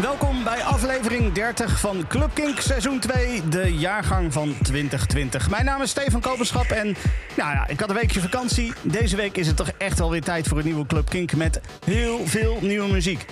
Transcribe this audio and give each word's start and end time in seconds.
Welkom 0.00 0.44
bij 0.44 0.62
aflevering 0.62 1.32
30 1.32 1.80
van 1.80 2.06
Club 2.06 2.30
Kink 2.34 2.60
seizoen 2.60 2.98
2, 2.98 3.48
de 3.48 3.74
jaargang 3.74 4.32
van 4.32 4.54
2020. 4.62 5.50
Mijn 5.50 5.64
naam 5.64 5.82
is 5.82 5.90
Stefan 5.90 6.20
Kopenschap 6.20 6.64
en 6.64 6.86
nou 7.36 7.52
ja, 7.52 7.68
ik 7.68 7.80
had 7.80 7.88
een 7.88 7.94
weekje 7.94 8.20
vakantie. 8.20 8.72
Deze 8.82 9.16
week 9.16 9.36
is 9.36 9.46
het 9.46 9.56
toch 9.56 9.70
echt 9.78 9.98
wel 9.98 10.10
weer 10.10 10.22
tijd 10.22 10.48
voor 10.48 10.58
een 10.58 10.64
nieuwe 10.64 10.86
Club 10.86 11.08
Kink 11.08 11.34
met 11.34 11.60
heel 11.84 12.26
veel 12.26 12.58
nieuwe 12.60 12.92
muziek. 12.92 13.26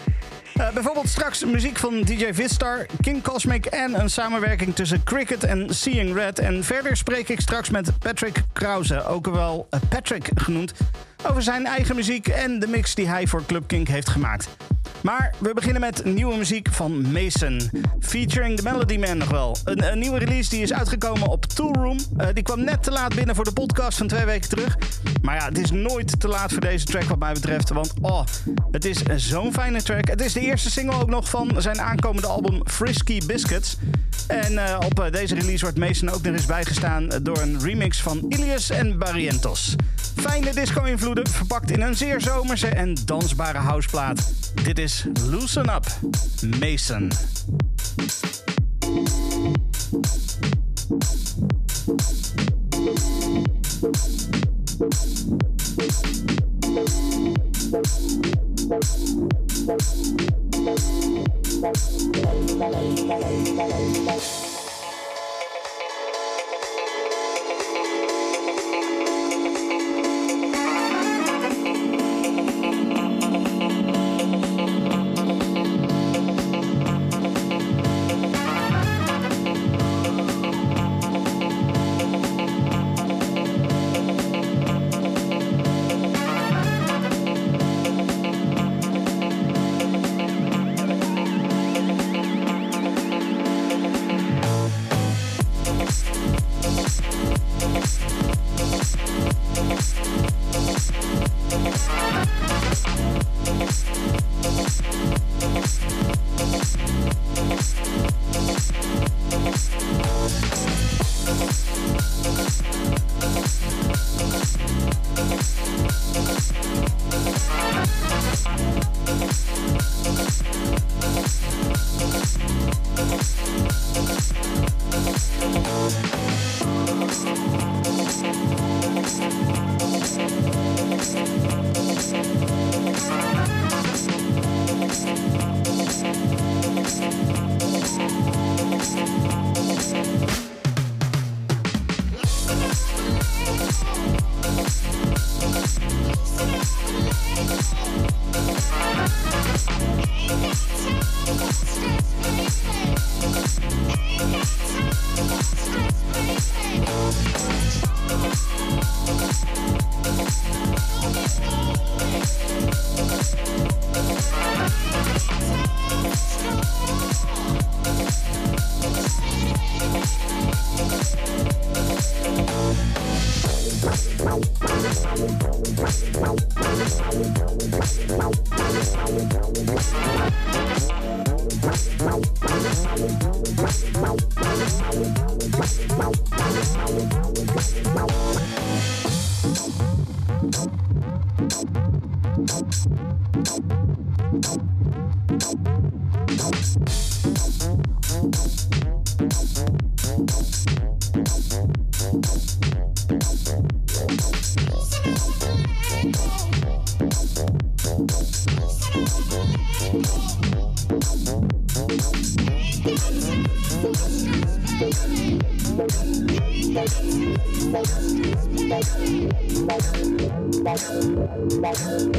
Uh, 0.57 0.71
bijvoorbeeld 0.71 1.09
straks 1.09 1.45
muziek 1.45 1.79
van 1.79 2.01
DJ 2.01 2.33
Vistar, 2.33 2.87
King 3.01 3.23
Cosmic 3.23 3.67
en 3.67 4.01
een 4.01 4.11
samenwerking 4.11 4.75
tussen 4.75 5.03
Cricket 5.05 5.45
en 5.45 5.75
Seeing 5.75 6.15
Red. 6.15 6.39
En 6.39 6.65
verder 6.65 6.97
spreek 6.97 7.29
ik 7.29 7.41
straks 7.41 7.71
met 7.71 7.99
Patrick 7.99 8.43
Krause, 8.53 9.05
ook 9.05 9.27
wel 9.27 9.69
Patrick 9.89 10.31
genoemd, 10.35 10.73
over 11.29 11.43
zijn 11.43 11.67
eigen 11.67 11.97
muziek 11.97 12.29
en 12.29 12.59
de 12.59 12.67
mix 12.67 12.95
die 12.95 13.09
hij 13.09 13.27
voor 13.27 13.47
Club 13.47 13.67
Kink 13.67 13.89
heeft 13.89 14.09
gemaakt. 14.09 14.49
Maar 15.03 15.35
we 15.39 15.55
beginnen 15.55 15.81
met 15.81 16.05
nieuwe 16.05 16.37
muziek 16.37 16.69
van 16.71 17.13
Mason. 17.13 17.71
Featuring 18.01 18.57
The 18.57 18.63
Melody 18.63 18.97
Man 18.97 19.17
nog 19.17 19.31
wel. 19.31 19.57
Een, 19.65 19.93
een 19.93 19.99
nieuwe 19.99 20.19
release 20.19 20.51
die 20.51 20.63
is 20.63 20.73
uitgekomen 20.73 21.29
op 21.29 21.47
Toolroom. 21.47 21.99
Uh, 22.19 22.27
die 22.33 22.43
kwam 22.43 22.65
net 22.65 22.83
te 22.83 22.91
laat 22.91 23.15
binnen 23.15 23.35
voor 23.35 23.45
de 23.45 23.53
podcast 23.53 23.99
van 23.99 24.07
twee 24.07 24.25
weken 24.25 24.49
terug. 24.49 24.77
Maar 25.23 25.35
ja, 25.35 25.45
het 25.45 25.59
is 25.59 25.71
nooit 25.71 26.21
te 26.21 26.29
laat 26.29 26.53
voor 26.53 26.61
deze 26.61 26.85
track 26.85 27.03
wat 27.03 27.19
mij 27.19 27.33
betreft. 27.33 27.69
Want 27.69 27.93
oh, 28.01 28.25
het 28.71 28.85
is 28.85 29.03
zo'n 29.17 29.53
fijne 29.53 29.83
track. 29.83 30.09
Het 30.09 30.21
is 30.21 30.33
de 30.33 30.41
eerste 30.41 30.71
single 30.71 31.01
ook 31.01 31.11
nog 31.11 31.29
van 31.29 31.55
zijn 31.57 31.81
aankomende 31.81 32.29
album 32.29 32.61
Frisky 32.69 33.27
Biscuits. 33.27 33.77
En 34.27 34.53
uh, 34.53 34.79
op 34.85 35.01
uh, 35.01 35.11
deze 35.11 35.35
release 35.35 35.65
wordt 35.65 35.79
Mason 35.79 36.09
ook 36.09 36.23
nog 36.23 36.35
eens 36.35 36.47
bijgestaan 36.47 37.09
door 37.23 37.39
een 37.39 37.61
remix 37.61 38.01
van 38.01 38.25
Ilias 38.29 38.71
en 38.71 38.99
Barrientos. 38.99 39.75
Fijne 40.17 40.55
disco-invloeden, 41.15 41.33
verpakt 41.33 41.71
in 41.71 41.81
een 41.81 41.95
zeer 41.95 42.21
zomerse 42.21 42.69
en 42.69 42.95
dansbare 43.05 43.59
houseplaat. 43.59 44.33
Dit 44.65 44.79
is 44.79 45.07
Loosen 45.31 45.75
Up, 45.75 45.87
Mason. 46.61 47.11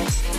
Thank 0.00 0.29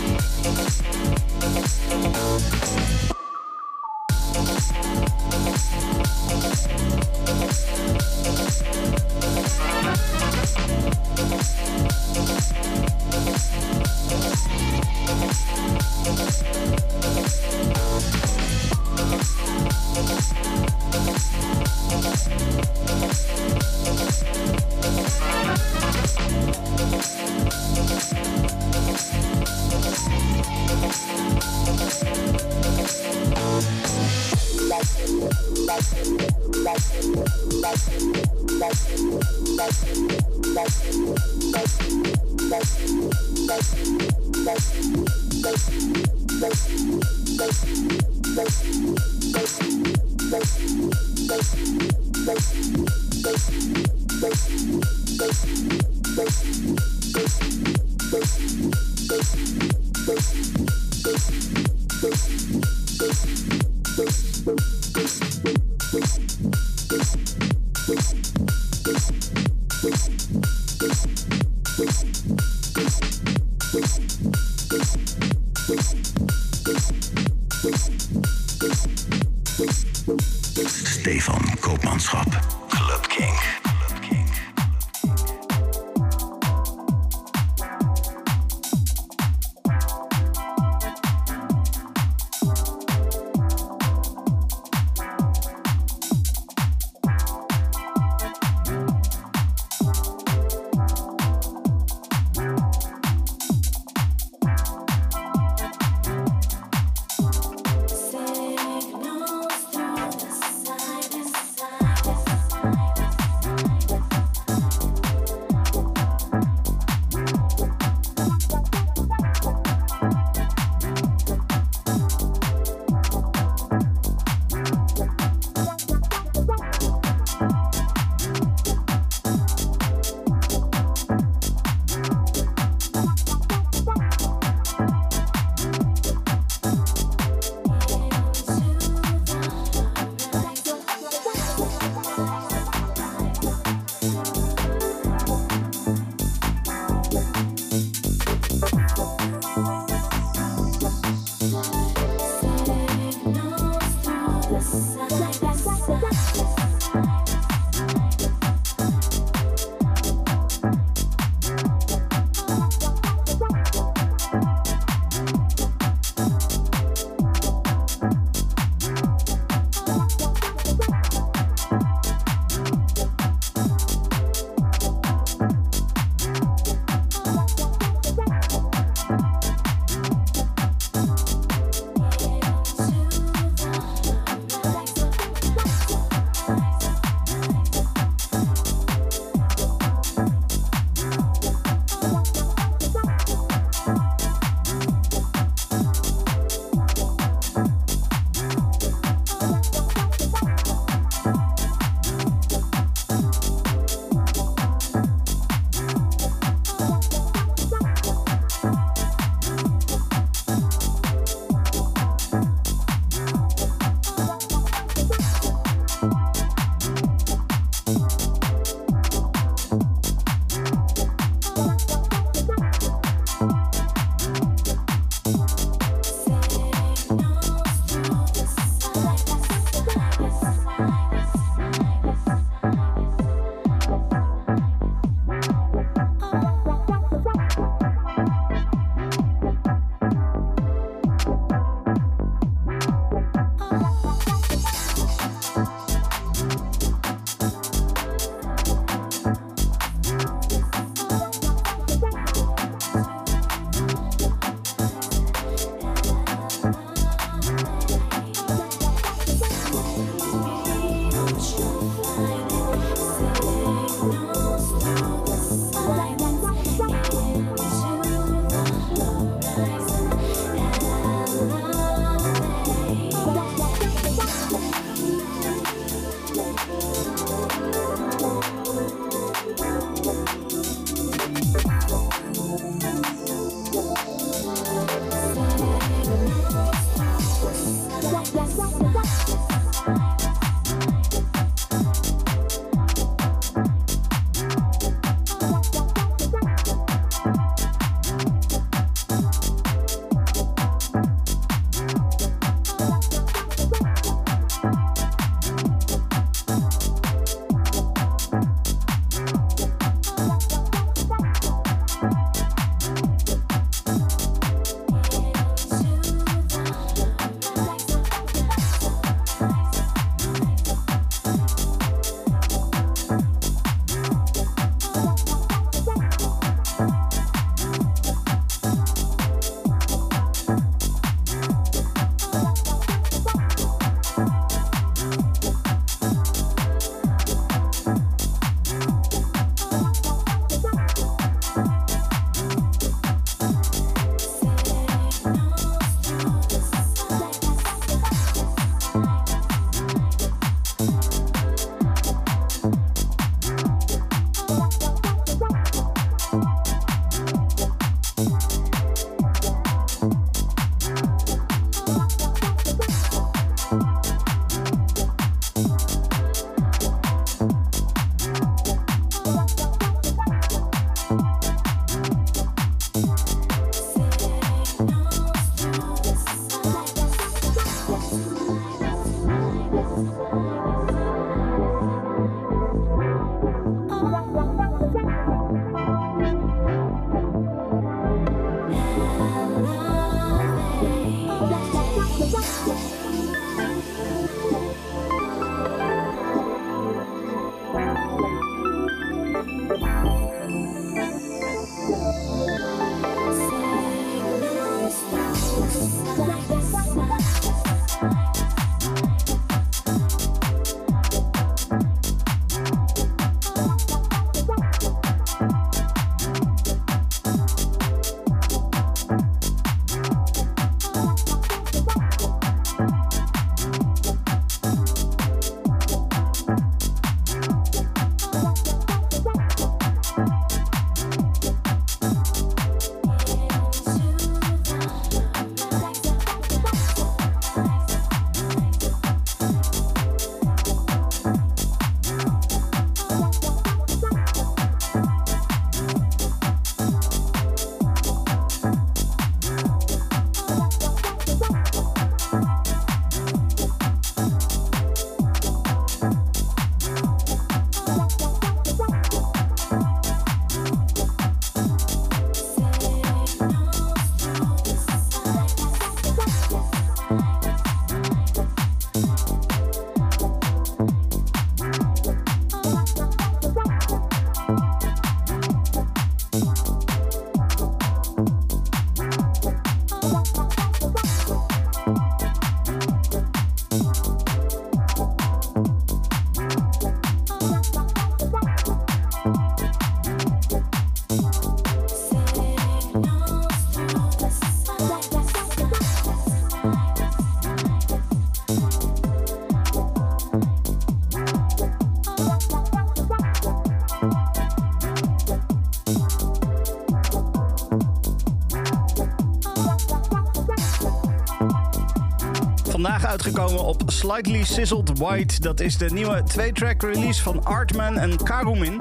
uitgekomen 513.12 513.64
op 513.64 513.82
Slightly 513.86 514.44
Sizzled 514.44 514.98
White. 514.98 515.40
Dat 515.40 515.60
is 515.60 515.78
de 515.78 515.90
nieuwe 515.90 516.22
twee-track 516.22 516.82
release 516.82 517.22
van 517.22 517.44
Artman 517.44 517.98
en 517.98 518.16
Karumin. 518.22 518.80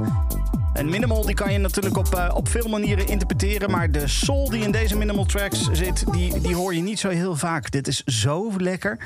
En 0.74 0.90
minimal 0.90 1.26
die 1.26 1.36
kan 1.36 1.52
je 1.52 1.58
natuurlijk 1.58 1.98
op, 1.98 2.16
uh, 2.16 2.32
op 2.34 2.48
veel 2.48 2.68
manieren 2.70 3.08
interpreteren. 3.08 3.72
Maar 3.72 3.92
de 3.92 4.08
soul 4.08 4.50
die 4.50 4.64
in 4.64 4.72
deze 4.72 4.98
minimal 4.98 5.26
tracks 5.26 5.70
zit, 5.72 6.04
die, 6.12 6.42
die 6.42 6.56
hoor 6.56 6.74
je 6.74 6.82
niet 6.82 7.00
zo 7.00 7.10
heel 7.10 7.36
vaak. 7.36 7.72
Dit 7.72 7.88
is 7.88 8.04
zo 8.04 8.52
lekker. 8.58 8.98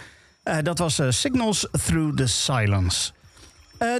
Uh, 0.43 0.57
dat 0.63 0.77
was 0.77 0.99
uh, 0.99 1.07
Signals 1.09 1.67
Through 1.71 2.17
the 2.17 2.27
Silence. 2.27 3.11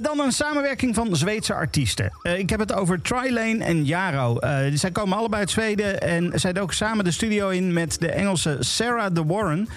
Dan 0.00 0.20
een 0.20 0.32
samenwerking 0.32 0.94
van 0.94 1.16
Zweedse 1.16 1.54
artiesten. 1.54 2.12
Ik 2.22 2.50
heb 2.50 2.60
het 2.60 2.72
over 2.72 3.02
Trilane 3.02 3.64
en 3.64 3.84
Jaro. 3.84 4.38
Zij 4.74 4.90
komen 4.90 5.16
allebei 5.16 5.40
uit 5.40 5.50
Zweden 5.50 6.00
en 6.00 6.32
zij 6.34 6.60
ook 6.60 6.72
samen 6.72 7.04
de 7.04 7.10
studio 7.10 7.48
in 7.48 7.72
met 7.72 8.00
de 8.00 8.10
Engelse 8.10 8.56
Sarah 8.60 9.14
de 9.14 9.24
Warren. 9.24 9.68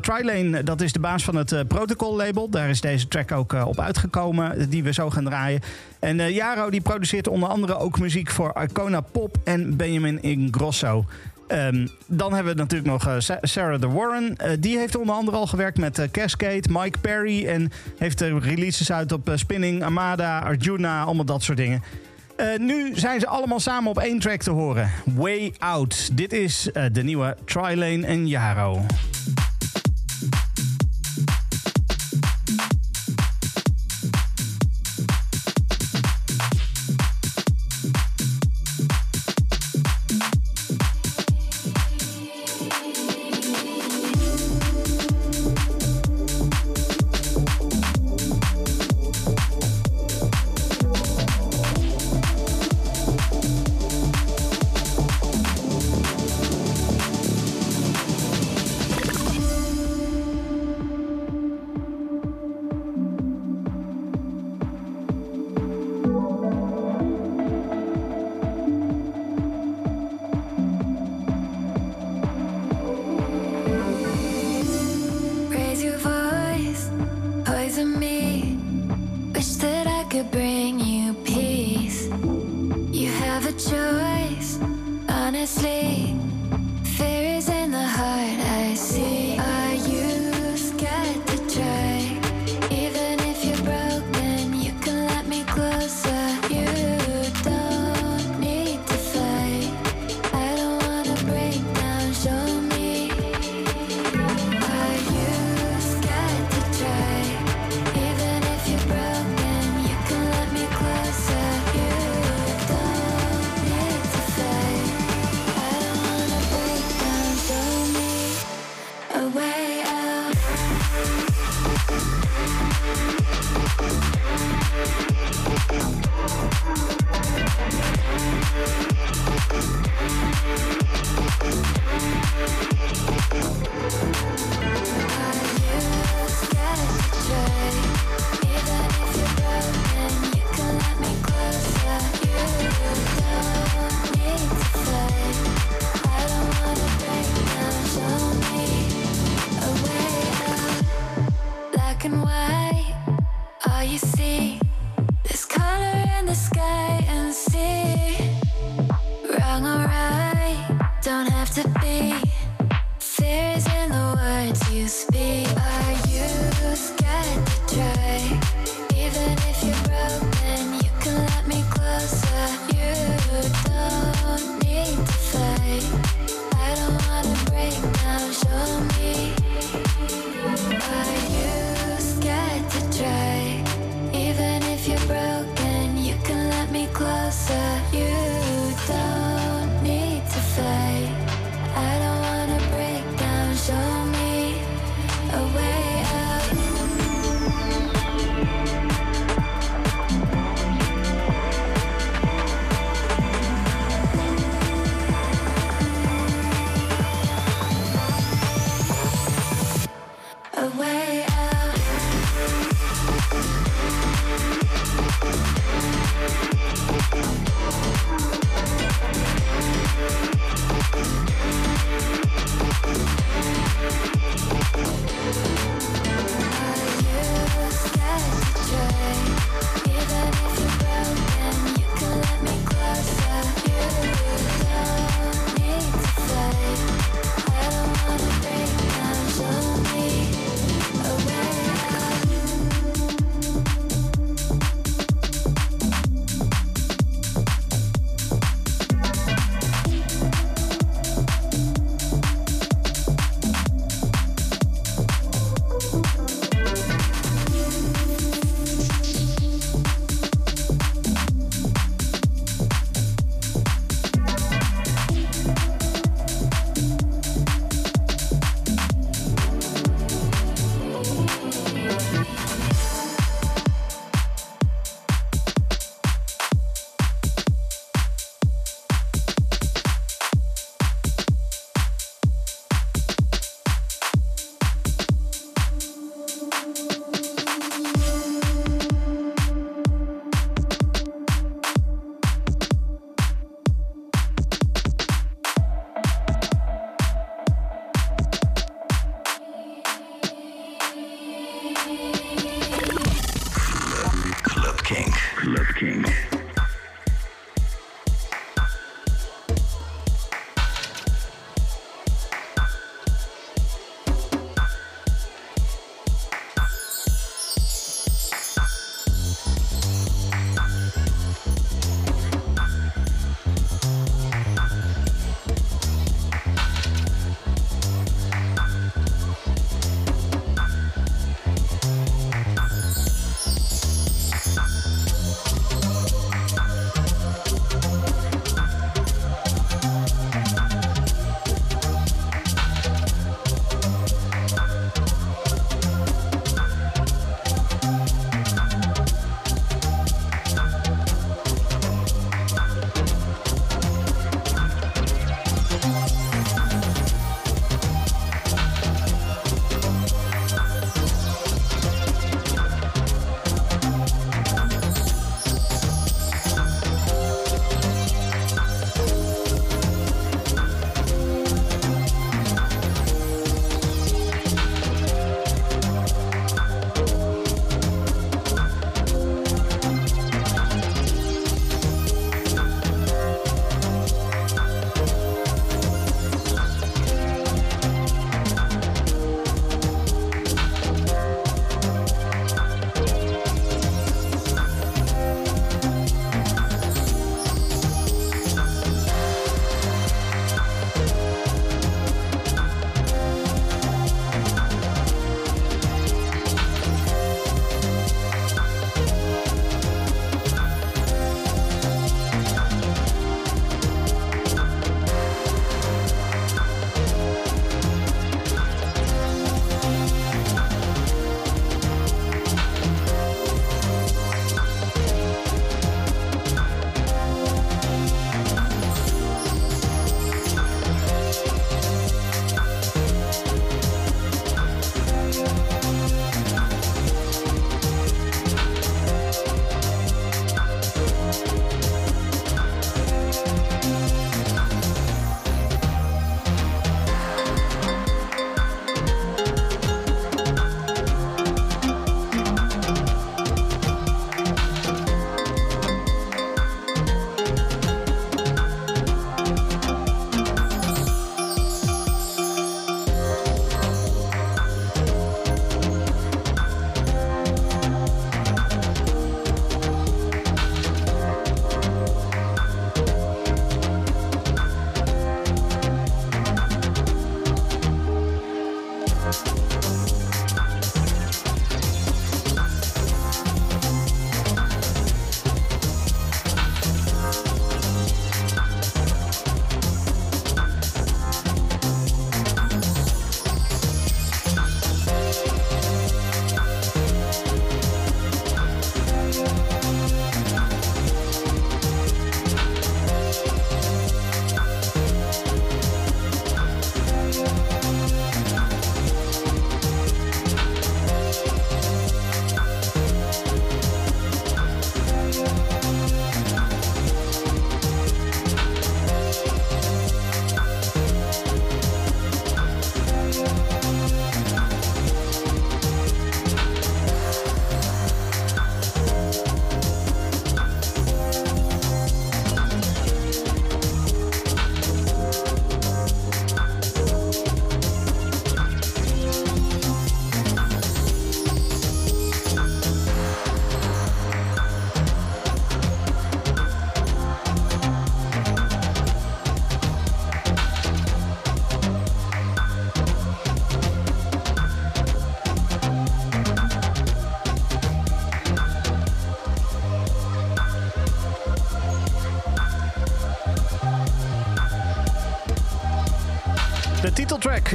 Trilane, 0.00 0.62
dat 0.62 0.80
is 0.80 0.92
de 0.92 1.00
baas 1.00 1.24
van 1.24 1.36
het 1.36 1.68
Protocol 1.68 2.16
label. 2.16 2.48
Daar 2.48 2.68
is 2.68 2.80
deze 2.80 3.08
track 3.08 3.32
ook 3.32 3.52
op 3.52 3.80
uitgekomen, 3.80 4.70
die 4.70 4.82
we 4.82 4.92
zo 4.92 5.10
gaan 5.10 5.24
draaien. 5.24 5.60
En 5.98 6.32
Jaro 6.32 6.70
die 6.70 6.80
produceert 6.80 7.28
onder 7.28 7.48
andere 7.48 7.78
ook 7.78 7.98
muziek 7.98 8.30
voor 8.30 8.62
Icona 8.62 9.00
Pop 9.00 9.36
en 9.44 9.76
Benjamin 9.76 10.22
Ingrosso. 10.22 11.04
Um, 11.52 11.88
dan 12.06 12.34
hebben 12.34 12.52
we 12.52 12.60
natuurlijk 12.60 12.90
nog 12.90 13.08
uh, 13.08 13.14
Sarah 13.42 13.80
de 13.80 13.88
Warren. 13.88 14.36
Uh, 14.44 14.50
die 14.58 14.78
heeft 14.78 14.96
onder 14.96 15.14
andere 15.14 15.36
al 15.36 15.46
gewerkt 15.46 15.78
met 15.78 15.98
uh, 15.98 16.06
Cascade, 16.12 16.62
Mike 16.70 16.98
Perry. 16.98 17.46
En 17.46 17.70
heeft 17.98 18.20
releases 18.20 18.92
uit 18.92 19.12
op 19.12 19.32
Spinning, 19.34 19.82
Amada, 19.82 20.38
Arjuna, 20.38 21.02
allemaal 21.02 21.24
dat 21.24 21.42
soort 21.42 21.58
dingen. 21.58 21.82
nu 22.58 22.92
zijn 22.94 23.20
ze 23.20 23.26
allemaal 23.26 23.60
samen 23.60 23.90
op 23.90 23.98
één 23.98 24.18
track 24.18 24.42
te 24.42 24.50
horen. 24.50 24.90
Way 25.04 25.52
Out. 25.58 26.16
Dit 26.16 26.32
is 26.32 26.70
de 26.92 27.02
nieuwe 27.02 27.36
Trilane 27.44 28.06
en 28.06 28.28
Jaro. 28.28 28.86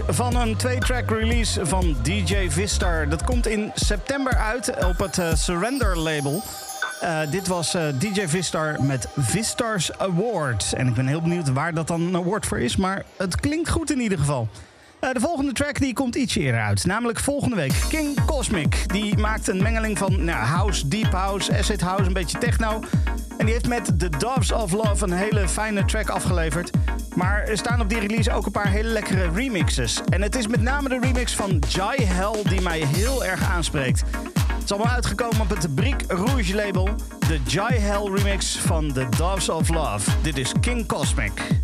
Van 0.07 0.35
een 0.35 0.55
twee-track 0.55 1.09
release 1.09 1.65
van 1.65 1.95
DJ 2.01 2.49
Vistar. 2.49 3.09
Dat 3.09 3.23
komt 3.23 3.47
in 3.47 3.71
september 3.73 4.35
uit 4.37 4.85
op 4.85 4.97
het 4.97 5.17
uh, 5.17 5.33
Surrender 5.33 5.97
label. 5.97 6.43
Uh, 7.03 7.19
dit 7.31 7.47
was 7.47 7.75
uh, 7.75 7.81
DJ 7.99 8.27
Vistar 8.27 8.83
met 8.83 9.07
Vistars 9.17 9.97
Awards. 9.97 10.73
En 10.73 10.87
ik 10.87 10.93
ben 10.93 11.07
heel 11.07 11.21
benieuwd 11.21 11.51
waar 11.51 11.73
dat 11.73 11.87
dan 11.87 12.01
een 12.01 12.15
award 12.15 12.45
voor 12.45 12.59
is. 12.59 12.75
Maar 12.75 13.03
het 13.17 13.35
klinkt 13.35 13.69
goed 13.69 13.91
in 13.91 13.99
ieder 13.99 14.17
geval. 14.17 14.47
De 14.99 15.19
volgende 15.19 15.51
track 15.51 15.79
die 15.79 15.93
komt 15.93 16.15
iets 16.15 16.35
eerder 16.35 16.61
uit. 16.61 16.85
Namelijk 16.85 17.19
volgende 17.19 17.55
week. 17.55 17.73
King 17.89 18.25
Cosmic. 18.25 18.83
Die 18.87 19.17
maakt 19.17 19.47
een 19.47 19.61
mengeling 19.61 19.97
van 19.97 20.23
nou, 20.23 20.45
house, 20.45 20.87
deep 20.87 21.11
house, 21.11 21.57
acid 21.57 21.81
house, 21.81 22.05
een 22.05 22.13
beetje 22.13 22.37
techno. 22.37 22.83
En 23.37 23.45
die 23.45 23.53
heeft 23.53 23.67
met 23.67 23.99
The 23.99 24.09
Doves 24.09 24.51
of 24.51 24.71
Love 24.71 25.03
een 25.03 25.11
hele 25.11 25.47
fijne 25.47 25.85
track 25.85 26.09
afgeleverd. 26.09 26.71
Er 27.45 27.57
staan 27.57 27.81
op 27.81 27.89
die 27.89 27.99
release 27.99 28.31
ook 28.31 28.45
een 28.45 28.51
paar 28.51 28.67
hele 28.67 28.89
lekkere 28.89 29.29
remixes. 29.29 30.01
En 30.09 30.21
het 30.21 30.35
is 30.35 30.47
met 30.47 30.61
name 30.61 30.89
de 30.89 30.99
remix 30.99 31.35
van 31.35 31.59
Jai 31.67 32.05
Hell 32.05 32.43
die 32.43 32.61
mij 32.61 32.79
heel 32.79 33.25
erg 33.25 33.43
aanspreekt. 33.43 34.03
Het 34.53 34.63
is 34.63 34.71
allemaal 34.71 34.93
uitgekomen 34.93 35.41
op 35.41 35.49
het 35.49 35.75
Brick 35.75 36.03
Rouge 36.07 36.55
label. 36.55 36.89
De 37.27 37.39
Jai 37.47 37.79
Hell 37.79 38.11
remix 38.13 38.57
van 38.57 38.93
The 38.93 39.07
Doves 39.17 39.49
of 39.49 39.69
Love. 39.69 40.11
Dit 40.21 40.37
is 40.37 40.51
King 40.61 40.87
Cosmic. 40.87 41.54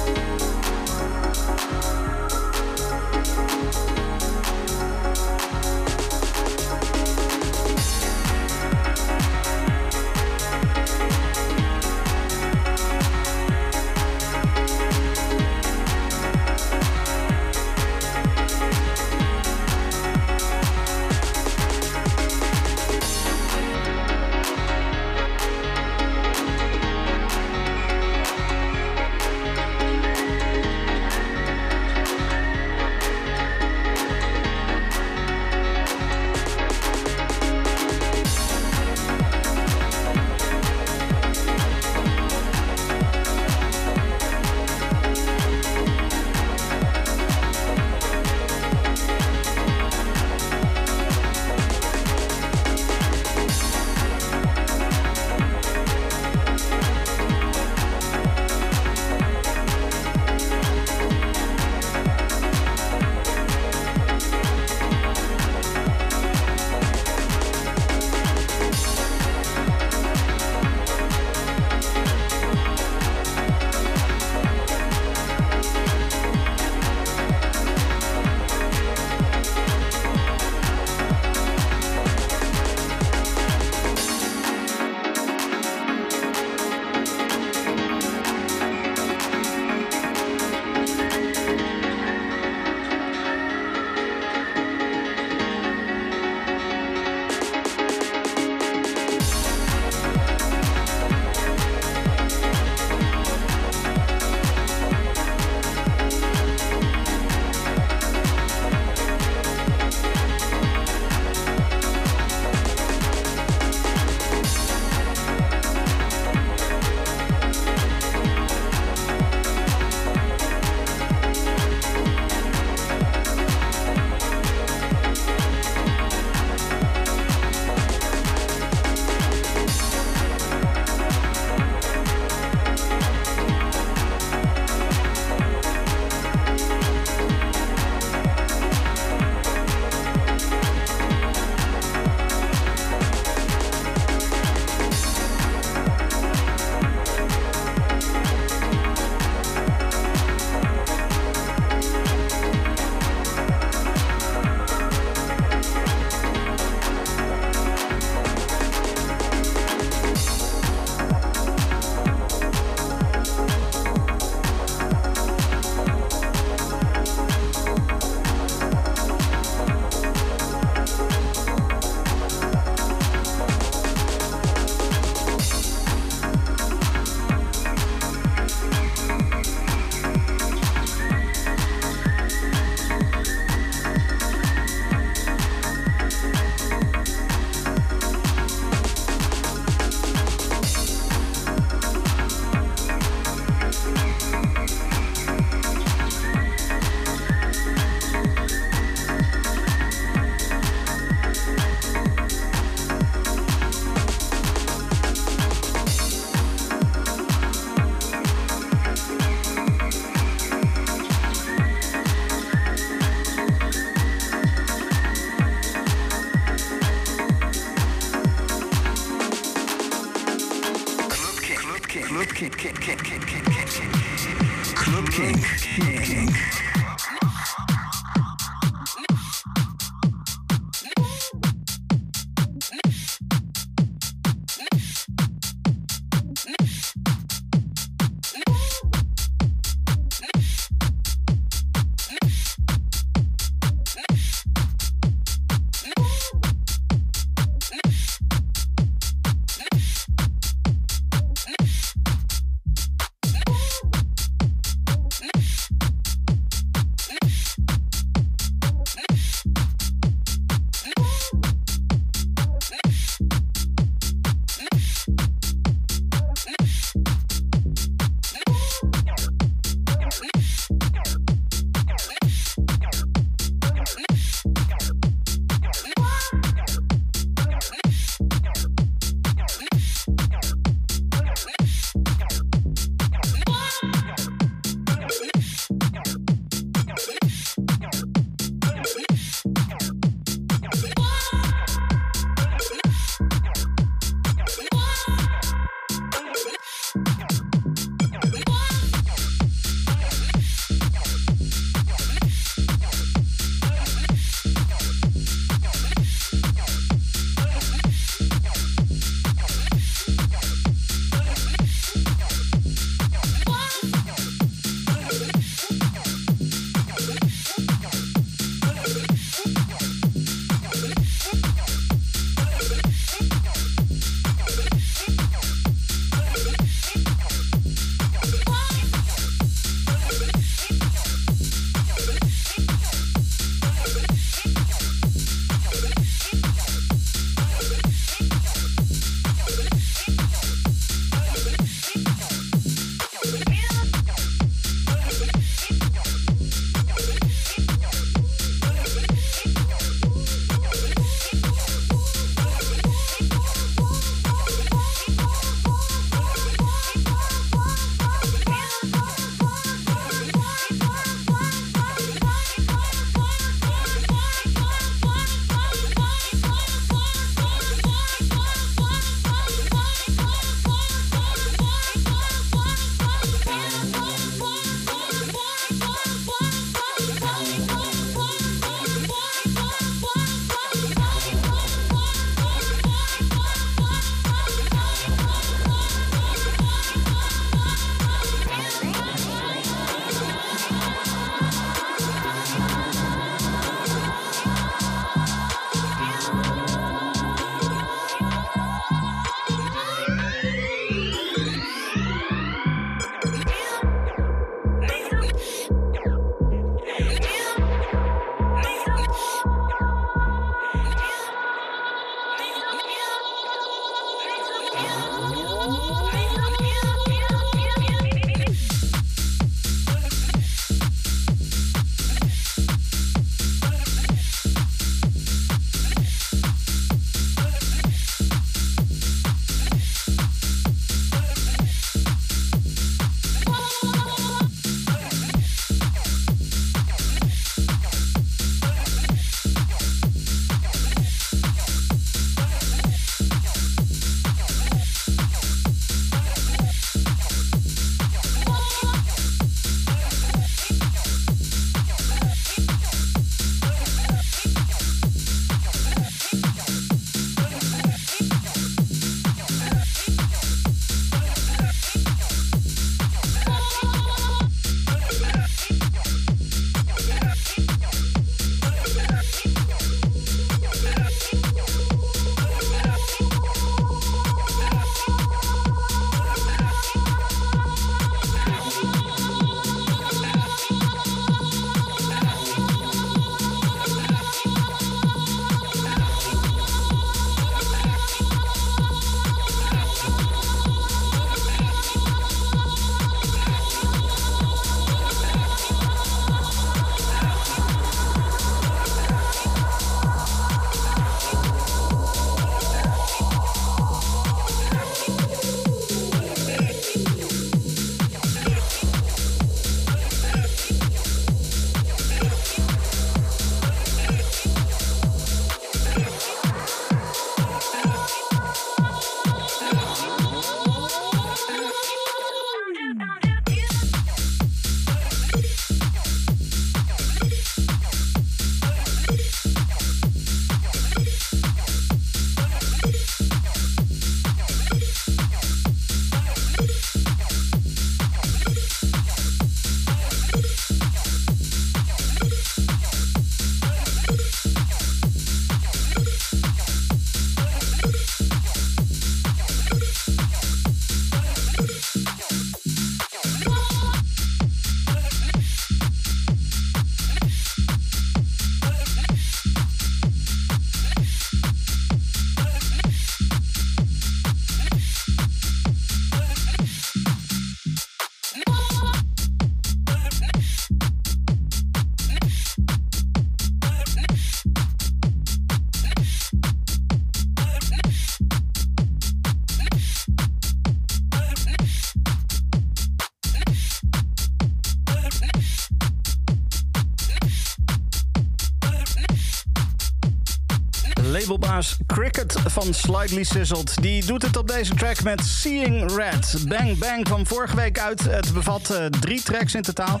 Cricket 591.86 592.36
van 592.46 592.74
Slightly 592.74 593.22
Sizzled. 593.22 593.82
Die 593.82 594.04
doet 594.04 594.22
het 594.22 594.36
op 594.36 594.48
deze 594.48 594.74
track 594.74 595.02
met 595.02 595.24
Seeing 595.24 595.92
Red. 595.96 596.44
Bang 596.48 596.78
Bang 596.78 597.04
kwam 597.04 597.26
vorige 597.26 597.56
week 597.56 597.78
uit. 597.78 598.04
Het 598.04 598.32
bevat 598.32 598.70
uh, 598.70 598.84
drie 598.86 599.22
tracks 599.22 599.54
in 599.54 599.62
totaal. 599.62 600.00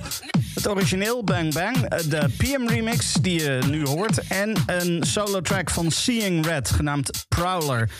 Het 0.54 0.68
origineel 0.68 1.24
Bang 1.24 1.54
Bang, 1.54 1.76
eh, 1.76 1.98
de 2.08 2.28
PM 2.36 2.68
remix 2.68 3.12
die 3.12 3.40
je 3.40 3.58
nu 3.70 3.86
hoort... 3.86 4.26
en 4.26 4.56
een 4.66 5.02
solo 5.02 5.40
track 5.40 5.70
van 5.70 5.90
Seeing 5.90 6.46
Red, 6.46 6.70
genaamd 6.70 7.26
Prowler. 7.28 7.90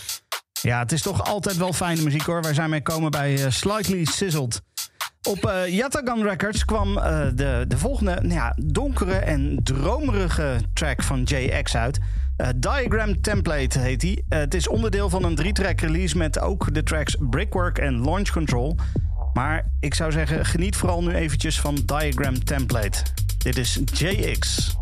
Ja, 0.61 0.79
het 0.79 0.91
is 0.91 1.01
toch 1.01 1.23
altijd 1.25 1.57
wel 1.57 1.73
fijne 1.73 2.01
muziek 2.01 2.25
hoor. 2.25 2.41
Wij 2.41 2.53
zijn 2.53 2.69
mee 2.69 2.81
komen 2.81 3.11
bij 3.11 3.33
uh, 3.33 3.45
Slightly 3.49 4.05
Sizzled. 4.05 4.61
Op 5.21 5.45
uh, 5.45 5.67
Yatagan 5.67 6.23
Records 6.23 6.65
kwam 6.65 6.93
de, 6.93 7.65
de 7.67 7.77
volgende 7.77 8.17
nou 8.21 8.33
ja, 8.33 8.55
donkere 8.55 9.15
en 9.15 9.59
dromerige 9.63 10.57
track 10.73 11.03
van 11.03 11.23
JX 11.23 11.75
uit. 11.75 11.99
Uh, 12.37 12.47
Diagram 12.55 13.21
Template 13.21 13.79
heet 13.79 13.99
die. 13.99 14.25
het 14.29 14.53
is 14.53 14.67
onderdeel 14.67 15.09
van 15.09 15.23
een 15.23 15.35
drie-track 15.35 15.81
release 15.81 16.17
met 16.17 16.39
ook 16.39 16.73
de 16.73 16.83
tracks 16.83 17.15
Brickwork 17.19 17.77
en 17.77 18.03
Launch 18.03 18.29
Control. 18.29 18.75
Maar 19.33 19.65
ik 19.79 19.93
zou 19.93 20.11
zeggen, 20.11 20.45
geniet 20.45 20.75
vooral 20.75 21.03
nu 21.03 21.13
eventjes 21.13 21.59
van 21.59 21.75
Diagram 21.85 22.43
Template. 22.43 23.03
Dit 23.37 23.57
is 23.57 23.79
JX. 23.93 24.75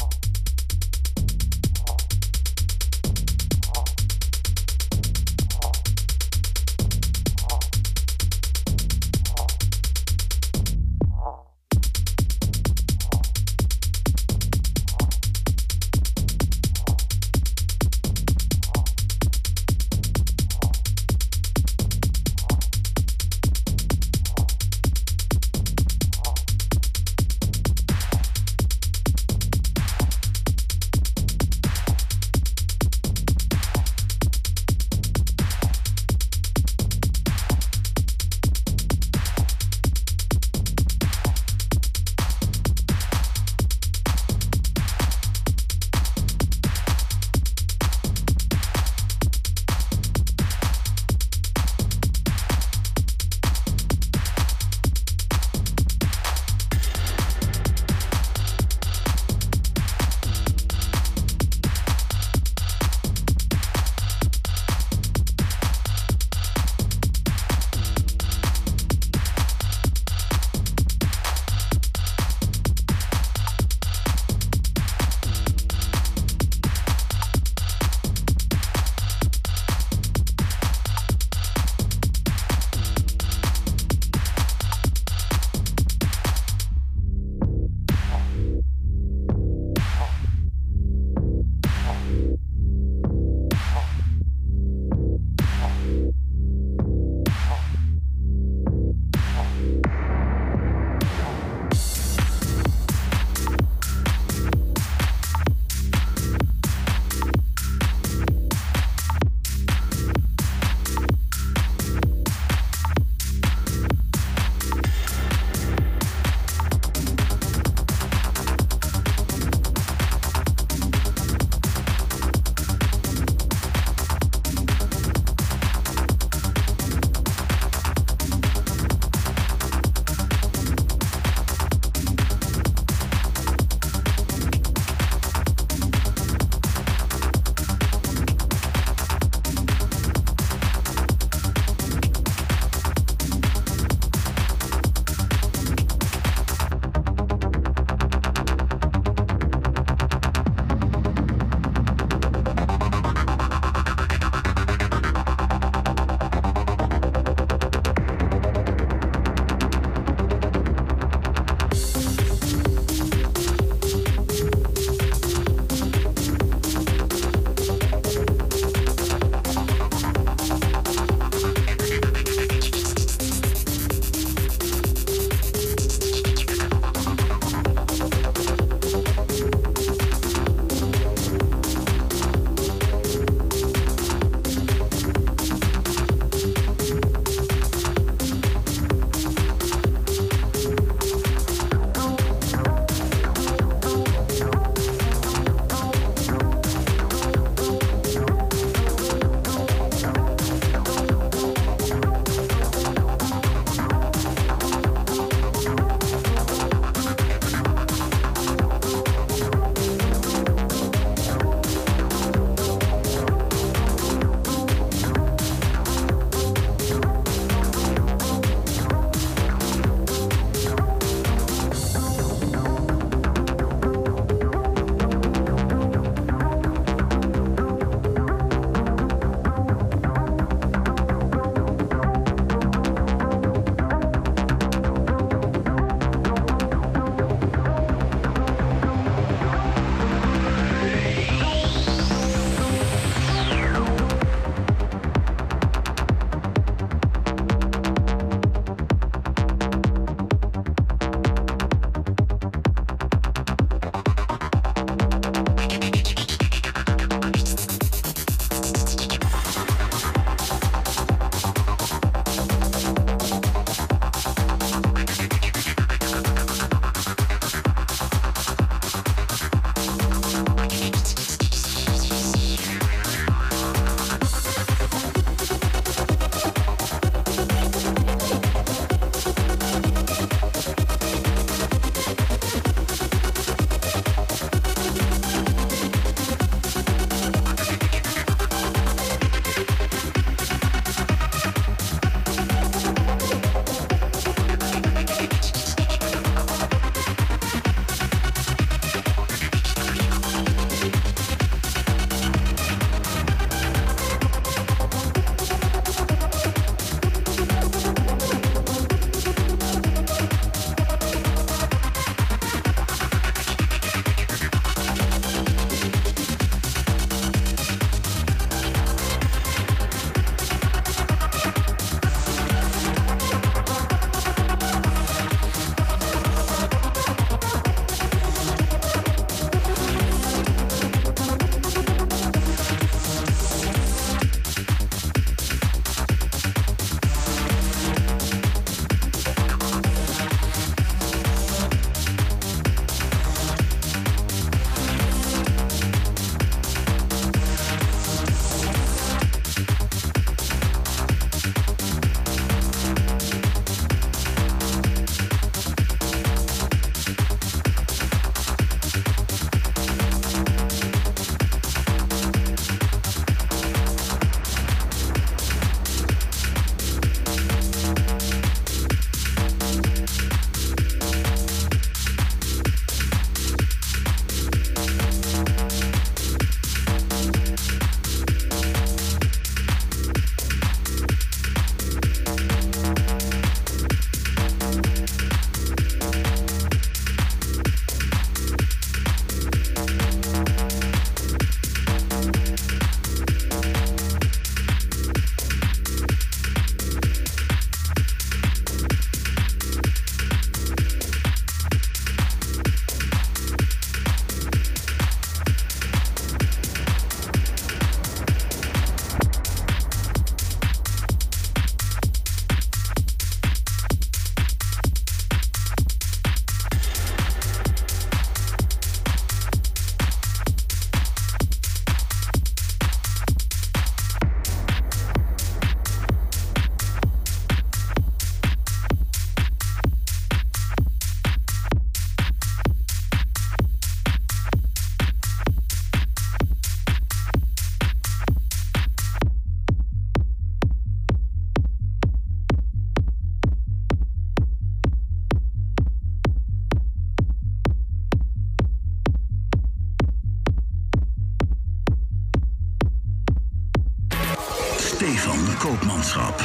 Koopmanschap. 455.65 456.37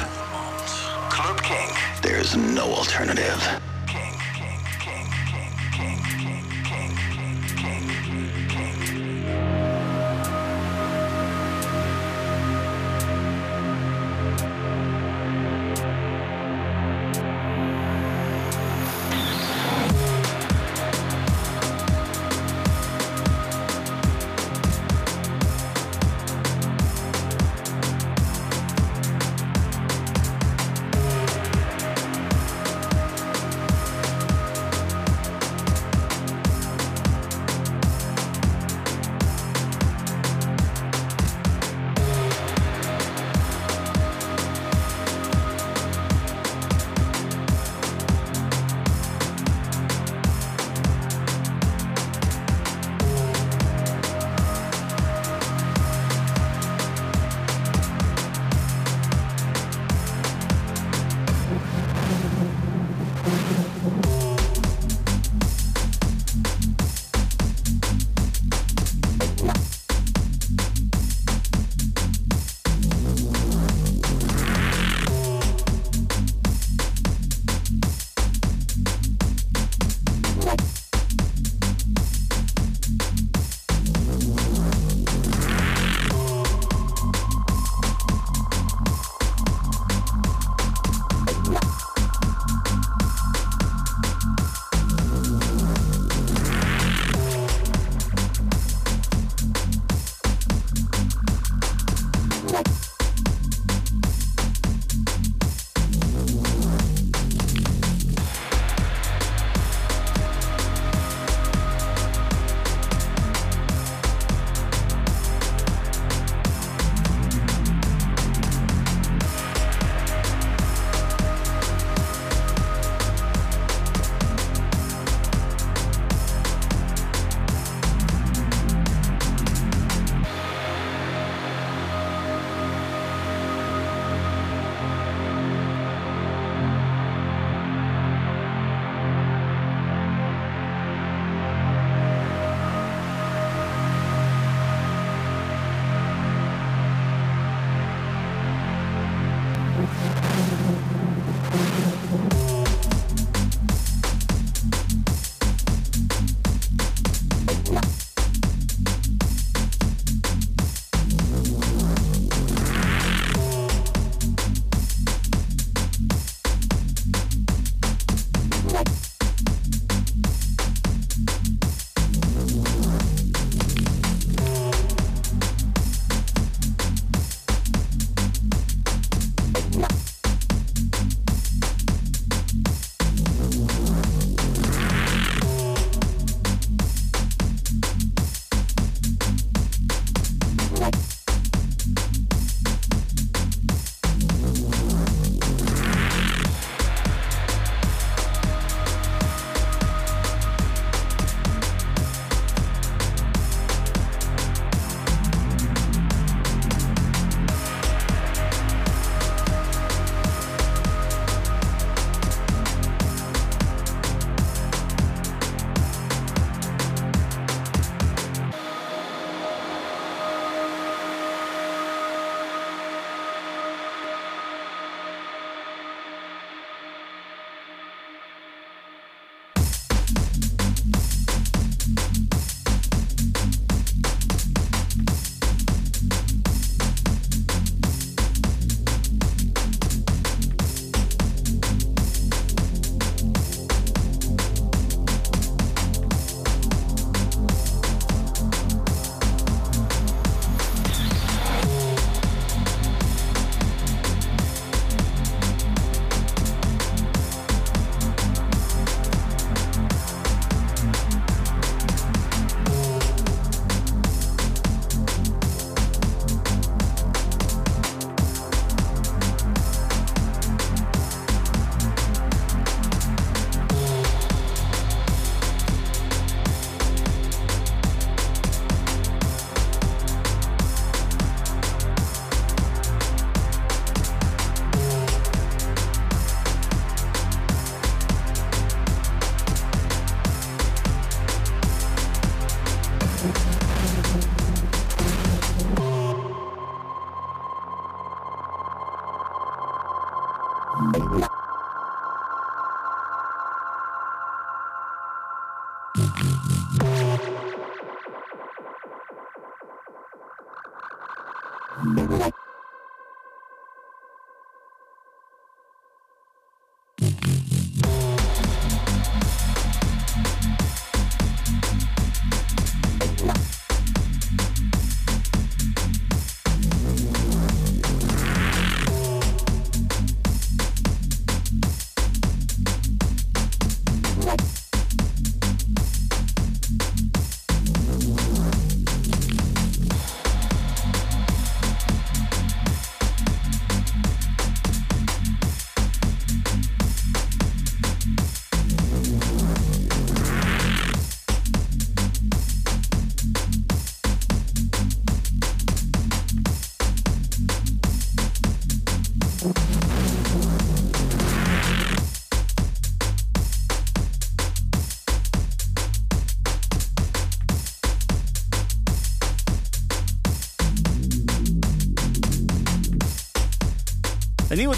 KLUB 1.10 1.42
KINK. 1.42 1.76
There's 2.00 2.38
no 2.38 2.72
alternative. 2.72 3.69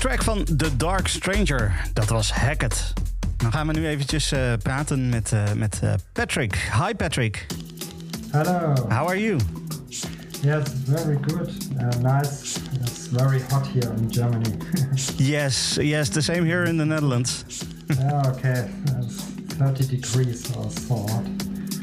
Track 0.03 0.23
van 0.23 0.45
The 0.45 0.77
Dark 0.77 1.09
Stranger. 1.09 1.75
Dat 1.93 2.09
was 2.09 2.33
Hackett. 2.33 2.93
Dan 3.37 3.53
gaan 3.53 3.67
we 3.67 3.73
nu 3.73 3.87
eventjes 3.87 4.33
uh, 4.33 4.53
praten 4.63 5.09
met, 5.09 5.31
uh, 5.35 5.53
met 5.53 5.81
uh, 5.85 5.93
Patrick. 6.13 6.55
Hi 6.55 6.95
Patrick. 6.95 7.47
Hello. 8.31 8.75
How 8.89 9.07
are 9.07 9.21
you? 9.21 9.39
Yes, 10.41 10.69
very 10.85 11.19
good. 11.21 11.51
nice. 12.01 12.59
It's 12.81 13.07
very 13.07 13.41
hot 13.41 13.67
here 13.67 13.93
in 13.97 14.11
Germany. 14.11 14.57
yes, 15.17 15.77
yes, 15.81 16.09
the 16.09 16.23
same 16.23 16.45
here 16.45 16.69
in 16.69 16.77
the 16.77 16.85
Netherlands. 16.85 17.45
yeah, 17.87 18.23
okay. 18.27 18.69
It's 18.99 19.23
30 19.59 19.87
degrees 19.87 20.57
or 20.57 20.71
so 20.71 20.95
hot. 20.95 21.25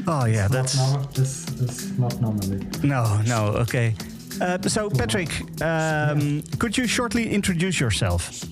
Oh 0.06 0.26
yeah, 0.26 0.44
it's 0.44 0.54
that's 0.54 0.76
not 0.76 1.14
this 1.14 1.48
is 1.60 1.98
not 1.98 2.20
normally. 2.20 2.66
No, 2.82 3.20
no, 3.26 3.60
okay. 3.60 3.94
Uh, 4.40 4.58
so, 4.62 4.88
Patric, 4.88 5.28
um, 5.60 6.42
could 6.58 6.76
you 6.78 6.86
shortly 6.86 7.30
introduce 7.30 7.78
yourself? 7.78 8.42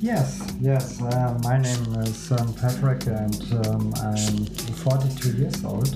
Yes, 0.00 0.50
yes. 0.60 1.02
Uh, 1.02 1.38
my 1.42 1.58
name 1.58 1.94
is 1.96 2.32
um, 2.32 2.54
Patric, 2.54 3.04
and 3.06 3.66
um, 3.66 3.92
I'm 4.00 4.46
42 4.46 5.36
years 5.36 5.62
old, 5.62 5.92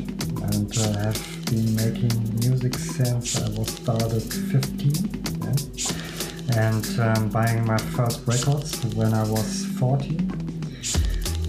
and 0.53 0.77
uh, 0.77 0.99
have 0.99 1.47
been 1.47 1.75
making 1.75 2.13
music 2.41 2.75
since 2.75 3.41
I 3.41 3.49
was 3.59 3.69
started 3.69 4.21
15. 4.21 4.93
Yeah? 5.41 6.63
And 6.63 7.01
um, 7.01 7.31
buying 7.31 7.65
my 7.65 7.79
first 7.79 8.27
records 8.27 8.85
when 8.95 9.15
I 9.15 9.23
was 9.23 9.65
14. 9.79 10.21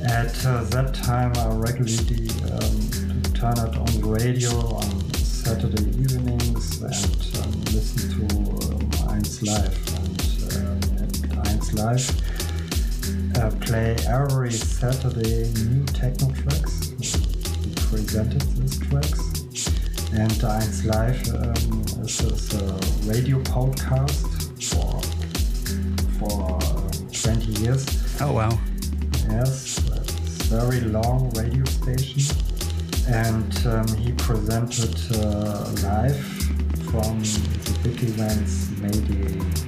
At 0.07 0.45
uh, 0.45 0.63
that 0.63 0.93
time, 0.93 1.33
I 1.35 1.47
regularly 1.55 2.29
um, 2.53 3.21
turn 3.33 3.57
it 3.67 3.75
on 3.75 3.85
the 3.99 4.15
radio 4.17 4.51
on 4.75 5.13
Saturday 5.15 5.89
evenings 5.99 6.81
and 6.81 7.14
Live. 9.45 9.77
And 9.95 10.21
um, 10.57 10.77
at 11.03 11.11
Eins 11.45 11.73
Live, 11.73 12.05
uh, 13.37 13.51
play 13.65 13.95
every 14.07 14.51
Saturday 14.51 15.51
new 15.53 15.85
techno 15.85 16.31
tracks. 16.31 16.91
We 17.61 17.73
presented 17.89 18.41
these 18.41 18.79
tracks. 18.79 19.67
And 20.13 20.31
Eins 20.31 20.85
Live 20.85 21.21
um, 21.35 21.81
is, 22.03 22.19
is, 22.21 22.53
a 22.53 22.73
radio 23.07 23.39
podcast 23.43 24.25
for, 24.63 25.01
for 26.19 26.57
uh, 26.61 26.91
20 27.11 27.61
years. 27.61 27.85
Oh, 28.21 28.33
wow. 28.33 28.57
Yes, 29.29 29.77
it's 29.77 30.45
very 30.47 30.81
long 30.81 31.29
radio 31.31 31.63
station 31.65 32.45
and 33.07 33.67
um, 33.67 33.87
he 33.97 34.11
presented 34.13 34.95
uh, 35.17 35.69
live 35.83 36.17
from 36.89 37.19
the 37.19 37.79
big 37.83 38.01
events, 38.03 38.69
maybe 38.85 39.15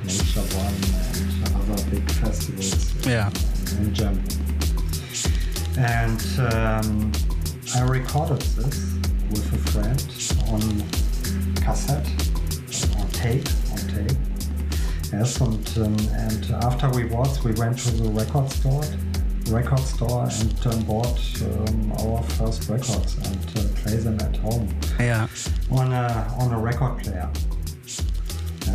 Nature 0.05 0.45
One 0.55 0.73
and 1.15 1.55
other 1.55 1.83
big 1.89 2.09
festivals 2.11 3.05
yeah. 3.05 3.29
in 3.79 3.93
Germany. 3.93 4.23
And 5.77 6.21
um, 6.53 7.11
I 7.75 7.81
recorded 7.81 8.41
this 8.41 8.93
with 9.29 9.53
a 9.53 9.71
friend 9.71 10.01
on 10.51 10.61
cassette, 11.63 12.07
on 12.99 13.07
tape, 13.09 13.47
on 13.71 13.77
tape. 13.87 14.17
Yes, 15.11 15.39
and, 15.41 15.77
um, 15.77 15.97
and 16.13 16.51
after 16.63 16.89
we 16.89 17.05
was, 17.05 17.43
we 17.43 17.53
went 17.53 17.79
to 17.79 17.91
the 17.91 18.09
record 18.09 18.49
store 18.51 18.83
record 19.49 19.79
store 19.79 20.27
and 20.29 20.67
um, 20.67 20.83
bought 20.83 21.41
um, 21.41 21.91
our 21.99 22.21
first 22.21 22.67
records 22.67 23.15
and 23.15 23.57
uh, 23.57 23.81
play 23.81 23.95
them 23.95 24.19
at 24.19 24.35
home. 24.37 24.67
Yeah. 24.99 25.27
On 25.71 25.93
a 25.93 26.35
on 26.37 26.51
a 26.51 26.59
record 26.59 27.01
player. 27.01 27.29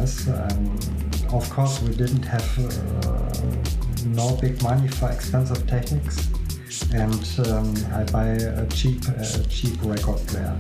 Um, 0.03 0.79
of 1.33 1.49
course, 1.49 1.81
we 1.81 1.95
didn't 1.95 2.25
have 2.25 2.59
uh, 2.59 3.33
no 4.07 4.37
big 4.41 4.61
money 4.61 4.89
for 4.89 5.09
expensive 5.11 5.65
techniques, 5.69 6.29
and 6.93 7.25
um, 7.47 7.73
I 7.95 8.03
buy 8.11 8.31
a 8.31 8.67
cheap 8.67 9.01
cheap 9.49 9.79
record 9.83 10.19
player. 10.27 10.59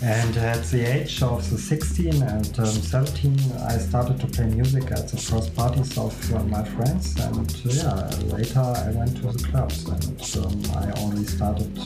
And 0.00 0.36
at 0.36 0.62
the 0.66 0.84
age 0.84 1.20
of 1.20 1.50
the 1.50 1.58
16 1.58 2.22
and 2.22 2.58
um, 2.60 2.66
17, 2.66 3.36
I 3.66 3.76
started 3.78 4.20
to 4.20 4.28
play 4.28 4.46
music 4.46 4.92
at 4.92 5.08
the 5.08 5.16
first 5.16 5.56
parties 5.56 5.98
of 5.98 6.14
uh, 6.32 6.44
my 6.44 6.62
friends. 6.62 7.18
And 7.18 7.50
uh, 7.50 7.70
yeah, 7.70 8.32
later 8.32 8.60
I 8.60 8.92
went 8.92 9.16
to 9.16 9.32
the 9.32 9.48
clubs 9.48 9.84
and 9.88 10.36
um, 10.46 10.76
I 10.76 10.92
only 11.00 11.24
started 11.24 11.76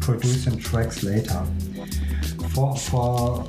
producing 0.00 0.58
tracks 0.58 1.04
later. 1.04 1.46
For, 2.52 2.76
for 2.76 3.46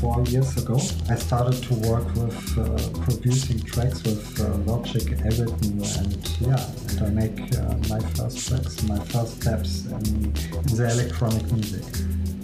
four 0.00 0.22
years 0.24 0.56
ago, 0.56 0.76
I 1.08 1.16
started 1.16 1.62
to 1.64 1.74
work 1.90 2.06
with 2.14 2.58
uh, 2.58 2.64
producing 3.00 3.60
tracks 3.60 4.02
with 4.04 4.40
uh, 4.40 4.44
Logic, 4.70 5.02
Ableton, 5.28 5.80
and 5.98 6.22
yeah, 6.40 6.62
and 6.88 6.98
I 7.06 7.10
make 7.22 7.38
uh, 7.56 7.74
my 7.88 8.00
first 8.14 8.48
tracks, 8.48 8.82
my 8.82 8.98
first 9.12 9.42
steps 9.42 9.86
in, 9.86 9.96
in 9.96 10.76
the 10.76 10.88
electronic 10.92 11.50
music. 11.52 11.84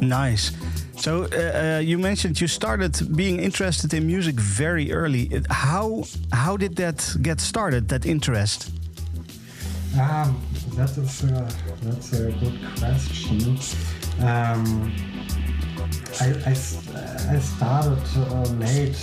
Nice. 0.00 0.52
So 0.96 1.24
uh, 1.24 1.76
uh, 1.76 1.78
you 1.80 1.98
mentioned 1.98 2.40
you 2.40 2.48
started 2.48 3.16
being 3.16 3.40
interested 3.40 3.92
in 3.92 4.06
music 4.06 4.36
very 4.36 4.92
early. 4.92 5.42
How 5.50 6.04
how 6.32 6.56
did 6.56 6.76
that 6.76 7.16
get 7.22 7.40
started? 7.40 7.88
That 7.88 8.06
interest? 8.06 8.70
Um, 10.00 10.40
that 10.76 10.96
is 10.96 11.24
a, 11.24 11.48
that's 11.82 12.12
a 12.12 12.32
good 12.32 12.58
question. 12.78 13.58
Um, 14.20 14.92
I, 16.20 16.26
I, 16.46 16.50
I 16.50 17.38
started 17.38 18.02
uh, 18.16 18.42
late. 18.58 18.96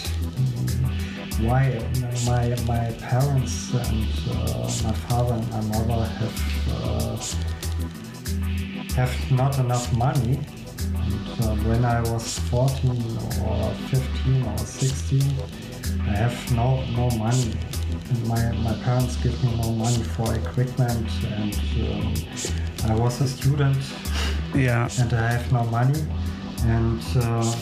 Why 1.42 1.82
my 2.26 2.56
my 2.68 2.92
parents 3.00 3.74
and 3.74 4.08
uh, 4.32 4.70
my 4.84 4.94
father 5.08 5.36
and 5.36 5.70
my 5.70 5.86
mother 5.88 6.06
have 6.06 6.38
uh, 6.70 7.18
have 8.96 9.32
not 9.32 9.58
enough 9.60 9.94
money 9.96 10.40
uh, 11.42 11.56
when 11.64 11.86
I 11.86 12.02
was 12.02 12.38
14 12.50 12.92
or 13.46 13.74
15 13.90 14.46
or 14.46 14.58
16, 14.58 15.22
I 16.02 16.16
have 16.16 16.52
no 16.52 16.84
no 16.92 17.10
money. 17.18 17.54
My, 18.26 18.52
my 18.52 18.74
parents 18.84 19.16
give 19.18 19.42
me 19.44 19.56
no 19.62 19.72
money 19.72 20.04
for 20.16 20.34
equipment, 20.34 21.08
and 21.26 21.56
um, 21.88 22.14
I 22.92 22.96
was 22.96 23.22
a 23.22 23.28
student. 23.28 23.78
Yeah. 24.56 24.90
And 25.00 25.14
I 25.14 25.32
have 25.32 25.52
no 25.52 25.64
money, 25.66 26.02
and 26.66 27.02
uh, 27.18 27.56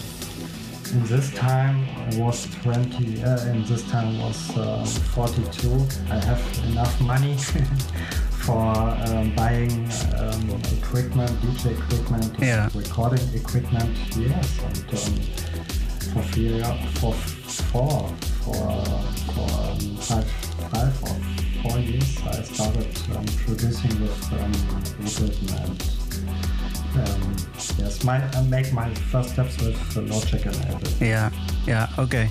in 0.91 1.04
this 1.06 1.34
time 1.34 1.88
I 2.12 2.18
was 2.18 2.48
20. 2.64 3.24
Uh, 3.24 3.45
in 3.48 3.64
this 3.66 3.84
time 3.89 4.20
I 4.20 4.26
was 4.26 4.58
uh, 4.58 4.86
42. 4.86 5.86
I 6.10 6.16
have 6.26 6.64
enough 6.70 7.02
money 7.02 7.36
for 8.45 8.62
um, 8.62 9.36
buying 9.36 9.89
um, 10.18 10.50
equipment, 10.78 11.32
DJ 11.41 11.78
equipment, 11.78 12.36
yeah. 12.39 12.70
recording 12.74 13.28
equipment. 13.34 13.95
Yes, 14.16 14.60
and 14.64 14.89
um, 14.89 16.14
for 16.14 16.22
fear, 16.34 16.64
for 16.95 17.14
four, 17.14 18.10
for 18.43 18.54
for 19.34 19.50
um, 19.70 19.80
five, 19.98 20.30
five 20.72 21.04
or 21.04 21.70
four 21.70 21.80
years, 21.80 22.18
I 22.26 22.41
started 22.41 22.98
um, 23.16 23.26
producing 23.45 24.02
with 24.02 24.34
um, 24.34 24.54
and. 25.64 26.07
Um, 26.96 27.36
yes, 27.78 28.04
my 28.04 28.24
I 28.34 28.42
make 28.44 28.72
my 28.74 28.94
first 29.12 29.32
steps 29.32 29.58
with 29.62 29.96
Logic 29.96 30.46
and 30.46 30.56
Ableton. 30.56 31.02
Yeah, 31.02 31.30
yeah, 31.66 31.88
okay. 31.98 32.30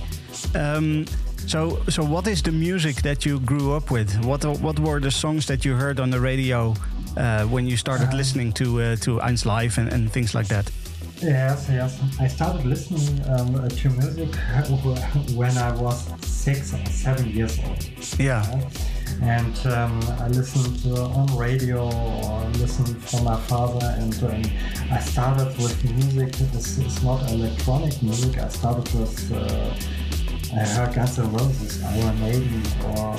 Um, 0.54 1.06
so, 1.46 1.82
so 1.88 2.02
what 2.02 2.26
is 2.26 2.42
the 2.42 2.52
music 2.52 2.96
that 3.02 3.24
you 3.24 3.38
grew 3.40 3.72
up 3.74 3.90
with? 3.90 4.24
What 4.24 4.44
what 4.44 4.78
were 4.80 5.00
the 5.00 5.10
songs 5.10 5.46
that 5.46 5.64
you 5.64 5.76
heard 5.76 6.00
on 6.00 6.10
the 6.10 6.20
radio 6.20 6.74
uh, 7.16 7.44
when 7.44 7.66
you 7.66 7.76
started 7.76 8.08
uh, 8.12 8.16
listening 8.16 8.52
to 8.54 8.80
uh, 8.80 8.96
to 8.96 9.20
Eins 9.20 9.44
Live 9.44 9.78
and, 9.78 9.92
and 9.92 10.12
things 10.12 10.34
like 10.34 10.48
that? 10.48 10.70
Yes, 11.22 11.68
yes. 11.70 12.00
I 12.20 12.28
started 12.28 12.66
listening 12.66 13.24
um, 13.30 13.68
to 13.68 13.90
music 13.90 14.34
when 15.34 15.56
I 15.56 15.74
was 15.80 16.10
six 16.22 16.74
or 16.74 16.84
seven 16.86 17.30
years 17.30 17.58
old. 17.58 17.88
Yeah. 18.18 18.42
And 19.22 19.66
um, 19.66 20.00
I 20.20 20.28
listened 20.28 20.80
uh, 20.92 21.08
on 21.08 21.26
radio 21.36 21.84
or 21.84 22.44
listened 22.58 23.02
from 23.02 23.24
my 23.24 23.36
father, 23.42 23.86
and 23.98 24.14
um, 24.24 24.42
I 24.90 24.98
started 25.00 25.56
with 25.56 25.82
music. 25.84 26.28
It's, 26.52 26.78
it's, 26.78 27.02
not 27.02 27.30
electronic 27.30 28.02
music. 28.02 28.38
I 28.38 28.48
started 28.48 28.92
with 28.94 29.32
uh, 29.32 29.74
I 30.54 30.60
heard 30.60 30.94
Guns 30.94 31.18
N' 31.18 31.32
Roses, 31.32 31.82
Iron 31.82 32.20
Maiden, 32.20 32.62
or 32.84 33.16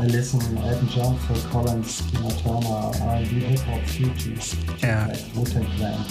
I 0.00 0.06
listen 0.06 0.40
to 0.40 0.62
Elton 0.62 0.88
John, 0.88 1.18
Phil 1.18 1.50
Collins, 1.50 2.10
Tina 2.10 2.30
Turner, 2.40 2.90
R&B, 3.02 3.40
Hip 3.40 3.60
Hop, 3.60 3.80
Fugees, 3.82 4.82
yeah. 4.82 5.06
like 5.06 5.46
Clan. 5.76 6.04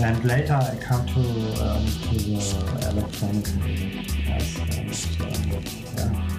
And 0.00 0.24
later 0.24 0.54
I 0.54 0.78
come 0.80 1.06
to 1.06 1.20
um, 1.64 1.84
to 1.84 2.14
the 2.14 2.38
electronic 2.92 3.46
music. 3.64 5.20
And, 5.20 5.54
um, 5.54 5.62
yeah, 5.96 6.37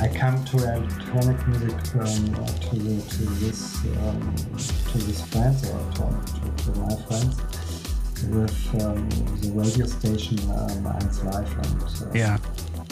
I 0.00 0.08
come 0.08 0.44
to 0.44 0.56
electronic 0.56 1.48
music 1.48 1.74
um, 1.94 2.34
to, 2.60 2.76
the, 2.76 3.02
to 3.02 3.22
this 3.40 3.84
um, 3.84 4.36
to 4.90 4.98
this 4.98 5.22
friends 5.30 5.70
or 5.70 5.78
to, 5.92 6.04
to, 6.32 6.72
to 6.72 6.80
my 6.80 6.96
friends 7.06 7.40
with 8.28 8.82
um, 8.82 9.08
the 9.40 9.52
radio 9.54 9.86
station 9.86 10.38
um, 10.50 10.84
Eins 10.84 11.24
Live 11.24 11.52
and 11.58 11.82
uh, 11.82 12.12
yeah 12.14 12.38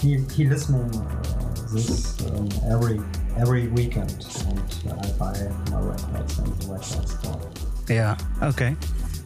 he 0.05 0.19
he 0.35 0.45
listening 0.47 0.95
uh, 1.01 1.55
this 1.73 2.21
um, 2.27 2.49
every 2.71 3.01
every 3.37 3.69
weekend, 3.69 4.13
and 4.47 5.01
I 5.01 5.11
buy 5.13 5.35
my 5.71 5.81
records 5.81 6.39
in 6.39 6.45
the 6.45 6.67
record 6.69 7.09
store. 7.09 7.51
Yeah. 7.89 8.17
Okay. 8.43 8.77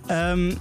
Um, 0.08 0.58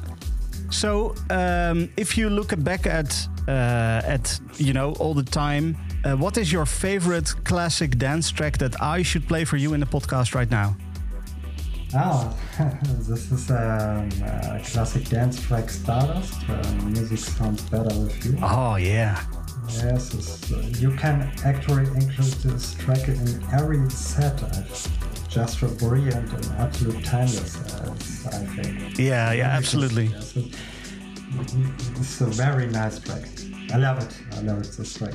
so 0.70 1.16
um, 1.30 1.90
if 1.98 2.18
you 2.18 2.30
look 2.30 2.52
back 2.64 2.88
at 2.88 3.28
uh, 3.48 4.02
at 4.06 4.40
you 4.58 4.74
know 4.74 4.94
all 4.94 5.14
the 5.14 5.24
time, 5.24 5.78
uh, 6.08 6.16
what 6.16 6.38
is 6.38 6.52
your 6.52 6.66
favorite 6.66 7.34
classic 7.44 7.98
dance 7.98 8.32
track 8.32 8.58
that 8.60 8.82
I 8.82 9.02
should 9.04 9.28
play 9.28 9.44
for 9.46 9.58
you 9.58 9.74
in 9.74 9.80
the 9.80 9.86
podcast 9.86 10.34
right 10.36 10.50
now? 10.50 10.76
Oh, 11.96 12.38
this 13.10 13.32
is 13.32 13.50
um, 13.50 14.10
a 14.24 14.62
classic 14.64 15.06
dance 15.10 15.42
track, 15.42 15.70
Stardust. 15.70 16.34
Uh, 16.50 16.74
music 16.84 17.20
sounds 17.20 17.62
better 17.70 17.96
with 18.00 18.26
you. 18.26 18.38
Oh 18.42 18.76
yeah. 18.76 19.24
Yes, 19.70 20.52
uh, 20.52 20.62
you 20.80 20.92
can 20.96 21.30
actually 21.44 21.88
include 21.88 22.34
this 22.46 22.74
track 22.76 23.08
in 23.08 23.44
every 23.54 23.90
set. 23.90 24.42
It's 24.60 24.90
just 25.28 25.60
for 25.60 25.68
brilliant 25.68 26.32
and 26.34 26.46
absolute 26.58 27.04
timeless, 27.04 27.56
uh, 27.74 27.94
I 28.32 28.46
think. 28.62 28.98
Yeah, 28.98 29.34
yeah, 29.34 29.50
absolutely. 29.50 30.06
Yes, 30.06 30.36
it- 30.38 30.56
it's 32.00 32.22
a 32.22 32.26
very 32.26 32.68
nice 32.68 33.00
track. 33.00 33.24
I 33.74 33.78
love 33.78 34.00
it. 34.02 34.38
I 34.38 34.42
love 34.42 34.62
it, 34.62 34.72
this 34.72 34.94
track. 34.98 35.14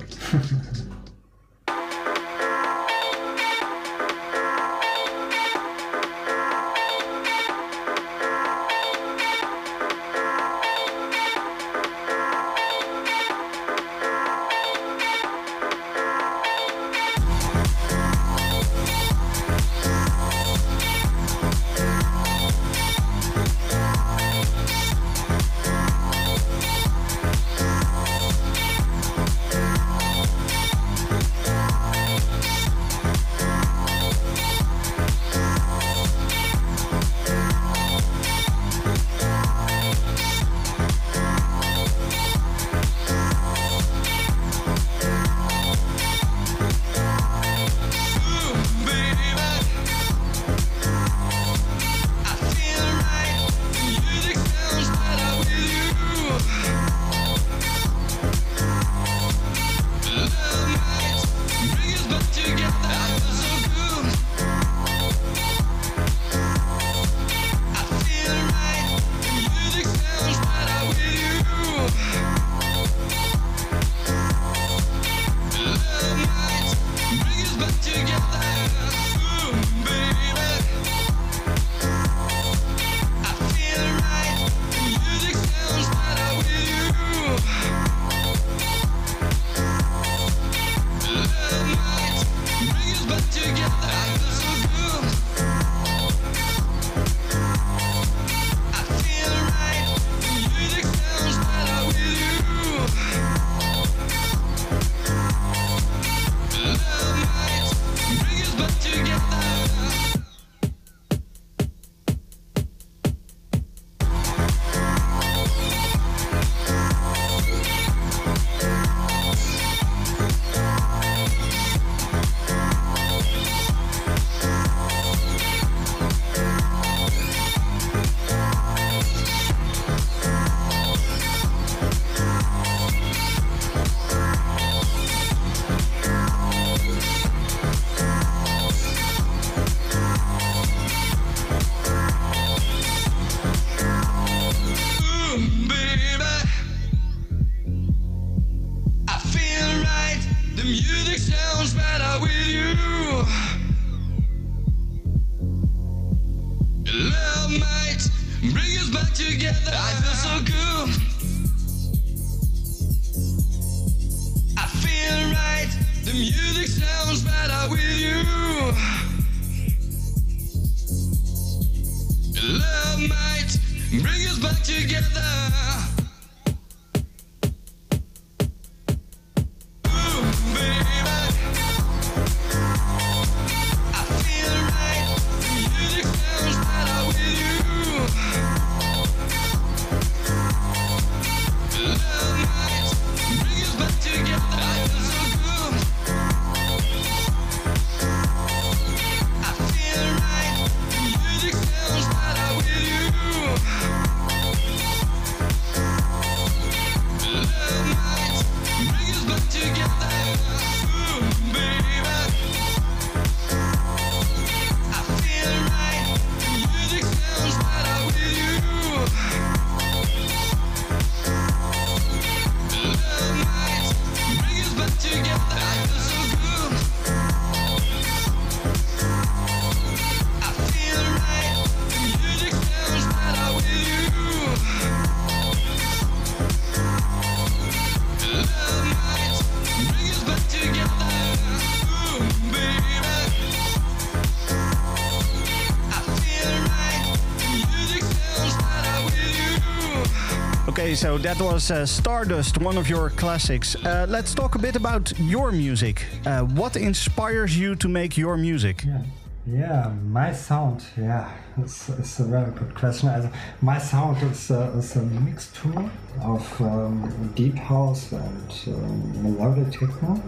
So 251.02 251.18
that 251.18 251.40
was 251.40 251.72
uh, 251.72 251.84
Stardust, 251.84 252.58
one 252.58 252.78
of 252.78 252.88
your 252.88 253.10
classics. 253.10 253.74
Uh, 253.74 254.06
let's 254.08 254.32
talk 254.34 254.54
a 254.54 254.58
bit 254.58 254.76
about 254.76 255.12
your 255.18 255.50
music. 255.50 256.06
Uh, 256.24 256.42
what 256.42 256.76
inspires 256.76 257.58
you 257.58 257.74
to 257.74 257.88
make 257.88 258.16
your 258.16 258.36
music? 258.36 258.84
Yeah, 258.84 259.02
yeah, 259.44 259.92
my 260.04 260.32
sound, 260.32 260.84
yeah, 260.96 261.28
it's, 261.58 261.88
it's 261.88 262.20
a 262.20 262.24
very 262.24 262.52
good 262.52 262.72
question. 262.76 263.32
My 263.60 263.78
sound 263.78 264.22
is, 264.22 264.52
uh, 264.52 264.78
is 264.78 264.94
a 264.94 265.02
mixture 265.02 265.90
of 266.20 266.60
um, 266.60 267.32
deep 267.34 267.56
house 267.56 268.12
and 268.12 268.52
um, 268.68 269.22
melodic 269.24 269.72
techno. 269.72 270.22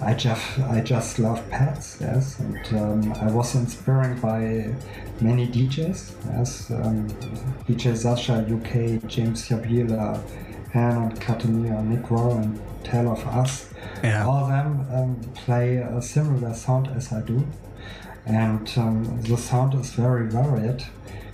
I 0.00 0.14
just 0.14 0.58
I 0.60 0.80
just 0.80 1.18
love 1.18 1.48
pads, 1.50 1.98
yes, 2.00 2.38
and 2.38 2.66
um, 2.76 3.12
I 3.20 3.30
was 3.30 3.54
inspired 3.56 4.20
by 4.22 4.74
many 5.20 5.46
DJs, 5.46 6.14
yes, 6.26 6.70
um, 6.70 7.08
DJ 7.66 7.96
Sasha, 7.96 8.44
UK, 8.48 9.08
James 9.08 9.48
Zabiela, 9.48 10.20
Hernan 10.72 11.14
Cattaneo, 11.16 11.84
Nick 11.84 12.10
Warren, 12.10 12.60
Tale 12.82 13.12
of 13.12 13.26
Us. 13.26 13.68
Yeah. 14.02 14.26
All 14.26 14.44
of 14.44 14.48
them 14.48 14.86
um, 14.92 15.20
play 15.34 15.76
a 15.76 16.02
similar 16.02 16.54
sound 16.54 16.88
as 16.88 17.12
I 17.12 17.20
do, 17.20 17.46
and 18.26 18.72
um, 18.76 19.20
the 19.22 19.36
sound 19.36 19.74
is 19.74 19.92
very 19.92 20.28
varied. 20.28 20.82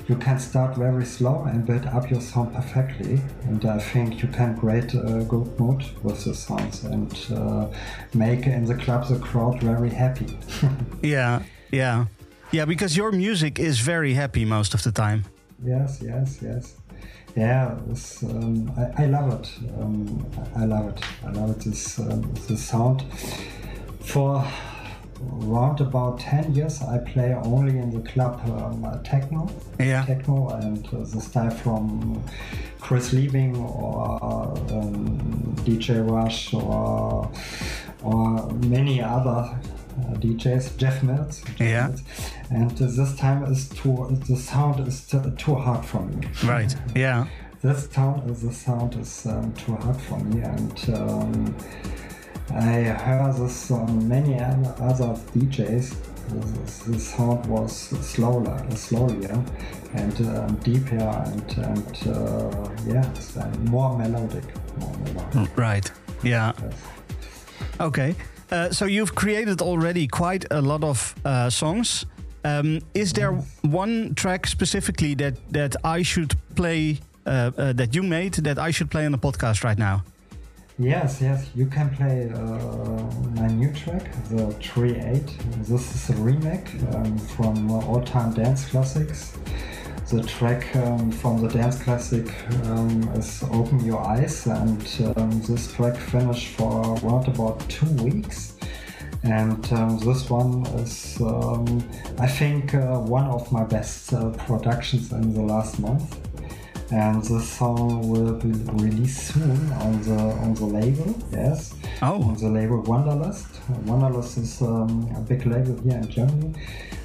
You 0.06 0.16
can 0.16 0.38
start 0.38 0.76
very 0.76 1.04
slow 1.04 1.44
and 1.44 1.66
build 1.66 1.86
up 1.86 2.10
your 2.10 2.20
sound 2.20 2.54
perfectly, 2.54 3.20
and 3.42 3.64
I 3.64 3.78
think 3.78 4.22
you 4.22 4.28
can 4.28 4.56
create 4.58 4.94
a 4.94 5.24
good 5.28 5.58
mood 5.60 5.84
with 6.02 6.24
the 6.24 6.34
sounds 6.34 6.84
and 6.84 7.12
uh, 7.32 7.68
make 8.14 8.46
in 8.46 8.64
the 8.64 8.74
club 8.74 9.06
the 9.08 9.18
crowd 9.18 9.60
very 9.62 9.90
happy. 9.90 10.38
Yeah, 11.02 11.42
yeah, 11.70 12.06
yeah. 12.50 12.64
Because 12.64 12.96
your 12.96 13.12
music 13.12 13.58
is 13.58 13.78
very 13.80 14.14
happy 14.14 14.44
most 14.44 14.74
of 14.74 14.82
the 14.82 14.90
time. 14.92 15.24
Yes, 15.64 16.00
yes, 16.02 16.38
yes. 16.42 16.76
Yeah, 17.36 17.76
um, 18.22 18.72
I, 18.76 19.04
I 19.04 19.06
love 19.06 19.40
it. 19.40 19.50
Um, 19.78 20.26
I 20.56 20.64
love 20.64 20.88
it. 20.88 21.00
I 21.24 21.30
love 21.30 21.50
it. 21.50 21.60
This 21.60 21.98
um, 21.98 22.32
this 22.48 22.64
sound. 22.64 23.04
For 24.00 24.44
around 25.42 25.80
about 25.80 26.18
ten 26.18 26.54
years, 26.54 26.82
I 26.82 26.98
play 26.98 27.34
only 27.34 27.78
in 27.78 27.90
the 27.90 28.08
club 28.08 28.40
um, 28.46 28.84
uh, 28.84 28.98
techno. 29.02 29.48
Yeah. 29.78 30.04
Techno 30.04 30.48
and 30.48 30.84
uh, 30.86 31.04
the 31.04 31.20
style 31.20 31.50
from 31.50 32.24
Chris 32.80 33.12
Liebing 33.12 33.56
or 33.58 34.50
um, 34.72 35.54
DJ 35.64 36.08
Rush 36.08 36.54
or 36.54 37.30
or 38.02 38.50
many 38.52 39.02
other 39.02 39.58
DJs, 40.18 40.76
Jeff 40.76 41.02
Mills. 41.02 41.44
Yeah. 41.58 41.92
And 42.50 42.72
uh, 42.72 42.86
this 42.86 43.16
time 43.16 43.44
is 43.44 43.68
too 43.68 44.18
the 44.28 44.36
sound 44.36 44.86
is 44.86 45.06
too, 45.06 45.30
too 45.36 45.54
hard 45.54 45.84
for 45.84 46.02
me. 46.04 46.28
Right. 46.44 46.74
Yeah. 46.94 47.26
This 47.60 47.90
sound 47.90 48.28
the 48.28 48.52
sound 48.52 48.94
is 48.94 49.26
um, 49.26 49.52
too 49.54 49.74
hard 49.74 50.00
for 50.00 50.18
me, 50.20 50.42
and 50.42 50.90
um, 50.94 51.56
I 52.54 52.82
heard 52.84 53.34
this 53.34 53.70
on 53.70 54.08
many 54.08 54.38
other 54.38 55.14
DJs. 55.34 55.96
This 56.86 57.08
sound 57.08 57.46
was 57.46 57.72
slower, 57.74 58.64
slower, 58.76 59.44
and 59.94 60.20
um, 60.28 60.54
deeper, 60.62 60.96
and 60.96 61.58
and 61.58 62.08
uh, 62.08 62.68
yeah, 62.86 63.10
it's, 63.10 63.36
uh, 63.36 63.52
more 63.64 63.98
melodic. 63.98 64.44
More 64.78 64.96
melodic. 64.98 65.56
Right. 65.56 65.90
Yeah. 66.22 66.52
Okay. 67.80 68.14
Uh, 68.50 68.70
so 68.70 68.86
you've 68.86 69.14
created 69.14 69.60
already 69.60 70.06
quite 70.06 70.44
a 70.50 70.60
lot 70.60 70.82
of 70.82 71.14
uh, 71.24 71.50
songs. 71.50 72.06
Um, 72.44 72.80
is 72.94 73.12
there 73.12 73.32
one 73.62 74.14
track 74.14 74.46
specifically 74.46 75.14
that 75.16 75.34
that 75.52 75.76
I 75.84 76.02
should 76.02 76.34
play? 76.54 76.98
Uh, 77.26 77.50
uh, 77.58 77.72
that 77.74 77.94
you 77.94 78.02
made 78.02 78.32
that 78.32 78.58
I 78.58 78.70
should 78.70 78.90
play 78.90 79.04
on 79.04 79.12
the 79.12 79.18
podcast 79.18 79.62
right 79.62 79.76
now? 79.76 80.02
Yes, 80.78 81.20
yes, 81.20 81.50
you 81.54 81.66
can 81.66 81.90
play 81.90 82.30
uh, 82.32 82.38
my 83.34 83.48
new 83.48 83.70
track, 83.72 84.12
the 84.30 84.46
3-8. 84.62 85.66
This 85.66 85.94
is 85.94 86.10
a 86.10 86.22
remake 86.22 86.68
um, 86.94 87.18
from 87.18 87.70
uh, 87.70 87.84
All 87.84 88.00
Time 88.00 88.32
Dance 88.32 88.64
Classics. 88.70 89.36
The 90.10 90.22
track 90.22 90.74
um, 90.76 91.12
from 91.12 91.42
the 91.42 91.48
dance 91.48 91.82
classic 91.82 92.32
um, 92.64 93.02
is 93.14 93.42
Open 93.52 93.78
Your 93.84 94.00
Eyes, 94.00 94.46
and 94.46 94.80
um, 95.16 95.42
this 95.42 95.70
track 95.74 95.96
finished 95.96 96.48
for 96.56 96.80
around 96.96 97.28
about 97.28 97.60
two 97.68 97.90
weeks. 98.02 98.54
And 99.22 99.70
um, 99.72 99.98
this 99.98 100.30
one 100.30 100.64
is, 100.78 101.20
um, 101.20 101.86
I 102.18 102.26
think, 102.26 102.74
uh, 102.74 102.98
one 103.00 103.26
of 103.26 103.52
my 103.52 103.64
best 103.64 104.14
uh, 104.14 104.30
productions 104.30 105.12
in 105.12 105.34
the 105.34 105.42
last 105.42 105.78
month 105.78 106.16
and 106.90 107.22
the 107.22 107.40
song 107.40 108.08
will 108.08 108.32
be 108.32 108.52
released 108.82 109.34
soon 109.34 109.72
on 109.72 110.00
the 110.02 110.16
on 110.16 110.54
the 110.54 110.64
label. 110.64 111.14
Yes. 111.30 111.74
Oh. 112.00 112.22
On 112.22 112.34
the 112.34 112.48
label 112.48 112.80
Wanderlust. 112.82 113.60
Wanderlust 113.84 114.38
is 114.38 114.62
um, 114.62 115.06
a 115.14 115.20
big 115.20 115.44
label 115.44 115.78
here 115.82 115.98
in 115.98 116.08
Germany. 116.08 116.54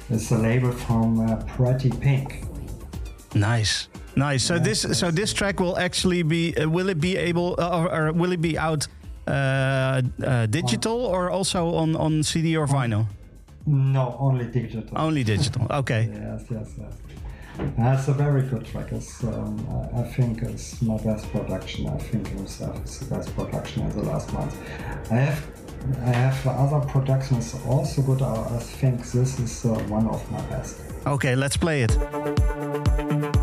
It's 0.08 0.30
a 0.30 0.38
label 0.38 0.72
from 0.72 1.20
uh, 1.20 1.36
Pretty 1.44 1.90
Pink. 1.90 2.44
Nice. 3.34 3.88
Nice. 4.16 4.44
So 4.44 4.58
this 4.58 4.82
so 4.98 5.10
this 5.10 5.32
track 5.32 5.60
will 5.60 5.76
actually 5.76 6.22
be 6.22 6.54
uh, 6.56 6.68
will 6.68 6.88
it 6.88 7.00
be 7.00 7.16
able 7.16 7.56
uh, 7.58 7.78
or, 7.78 7.94
or 7.94 8.12
will 8.12 8.32
it 8.32 8.40
be 8.40 8.56
out 8.56 8.86
uh, 9.26 10.02
uh, 10.24 10.46
digital 10.46 11.04
or 11.04 11.30
also 11.30 11.74
on 11.74 11.96
on 11.96 12.22
CD 12.22 12.56
or 12.56 12.66
vinyl? 12.66 13.06
No, 13.66 14.16
only 14.20 14.44
digital. 14.46 14.96
Only 14.96 15.24
digital. 15.24 15.66
Okay. 15.70 16.10
Yes, 16.14 16.44
yes, 16.50 16.68
yes. 16.78 16.94
Uh, 17.58 17.96
it's 17.96 18.08
a 18.08 18.12
very 18.12 18.42
good 18.42 18.64
track. 18.66 18.90
It's, 18.90 19.22
um, 19.22 19.54
I, 19.94 20.00
I 20.00 20.02
think 20.02 20.42
it's 20.42 20.82
my 20.82 20.96
best 20.98 21.30
production. 21.30 21.86
I 21.86 21.98
think 21.98 22.26
himself 22.26 22.84
is 22.84 22.98
the 22.98 23.14
best 23.14 23.34
production 23.36 23.84
in 23.84 23.90
the 23.90 24.02
last 24.02 24.32
month. 24.32 24.56
I 25.10 25.16
have 25.16 25.46
I 26.02 26.12
have 26.12 26.46
other 26.46 26.80
productions 26.86 27.54
also 27.66 28.02
good. 28.02 28.22
I 28.22 28.56
I 28.56 28.58
think 28.58 29.00
this 29.12 29.38
is 29.38 29.64
uh, 29.64 29.74
one 29.88 30.08
of 30.08 30.20
my 30.32 30.40
best. 30.50 30.80
Okay, 31.06 31.36
let's 31.36 31.56
play 31.56 31.82
it. 31.82 33.33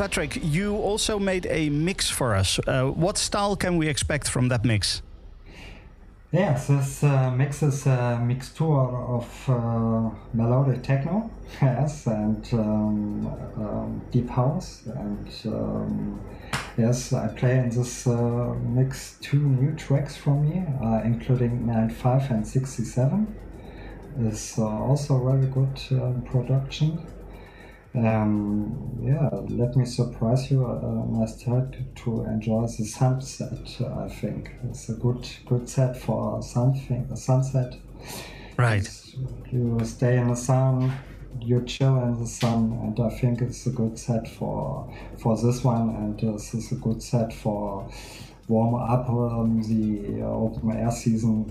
Patric, 0.00 0.38
you 0.42 0.76
also 0.76 1.18
made 1.18 1.46
a 1.50 1.68
mix 1.68 2.08
for 2.08 2.34
us. 2.34 2.58
Uh, 2.66 2.84
what 2.86 3.18
style 3.18 3.54
can 3.54 3.76
we 3.76 3.86
expect 3.86 4.26
from 4.26 4.48
that 4.48 4.64
mix? 4.64 5.02
Yes, 6.32 6.68
this 6.68 7.04
uh, 7.04 7.30
mix 7.30 7.62
is 7.62 7.84
a 7.84 8.18
mixture 8.18 8.64
of 8.64 9.28
uh, 9.46 10.08
melodic 10.32 10.82
techno, 10.82 11.30
yes, 11.60 12.06
and 12.06 12.48
um, 12.54 13.26
um, 13.58 14.00
deep 14.10 14.30
house, 14.30 14.84
and 14.86 15.28
um, 15.44 16.18
yes, 16.78 17.12
I 17.12 17.28
play 17.28 17.58
in 17.58 17.68
this 17.68 18.06
uh, 18.06 18.54
mix 18.62 19.18
two 19.20 19.38
new 19.38 19.74
tracks 19.74 20.16
from 20.16 20.48
me, 20.48 20.64
uh, 20.82 21.02
including 21.04 21.66
95 21.66 22.30
and 22.30 22.46
67. 22.46 23.26
It's 24.20 24.58
uh, 24.58 24.62
also 24.62 25.22
very 25.28 25.44
good 25.44 25.78
uh, 25.92 26.18
production. 26.30 27.06
Um, 27.94 28.98
yeah, 29.02 29.28
let 29.48 29.74
me 29.76 29.84
surprise 29.84 30.50
you. 30.50 30.64
Uh, 30.64 31.22
I 31.22 31.26
started 31.26 31.86
to 31.96 32.24
enjoy 32.24 32.62
the 32.62 32.84
sunset. 32.84 33.52
I 33.80 34.08
think 34.08 34.50
it's 34.68 34.88
a 34.88 34.94
good 34.94 35.28
good 35.46 35.68
set 35.68 35.96
for 35.96 36.40
something 36.42 37.08
a 37.12 37.16
sunset. 37.16 37.74
Right. 38.56 38.88
You 39.50 39.80
stay 39.84 40.18
in 40.18 40.28
the 40.28 40.36
sun, 40.36 40.92
you 41.40 41.64
chill 41.64 41.96
in 42.04 42.20
the 42.20 42.26
sun, 42.26 42.78
and 42.82 43.00
I 43.00 43.10
think 43.10 43.42
it's 43.42 43.66
a 43.66 43.70
good 43.70 43.98
set 43.98 44.28
for 44.28 44.88
for 45.18 45.36
this 45.36 45.64
one. 45.64 45.88
And 45.96 46.20
this 46.20 46.54
is 46.54 46.70
a 46.70 46.76
good 46.76 47.02
set 47.02 47.32
for 47.32 47.90
warm 48.46 48.74
up 48.74 49.08
um, 49.08 49.62
the 49.62 50.22
uh, 50.22 50.26
open 50.26 50.72
air 50.76 50.90
season 50.90 51.46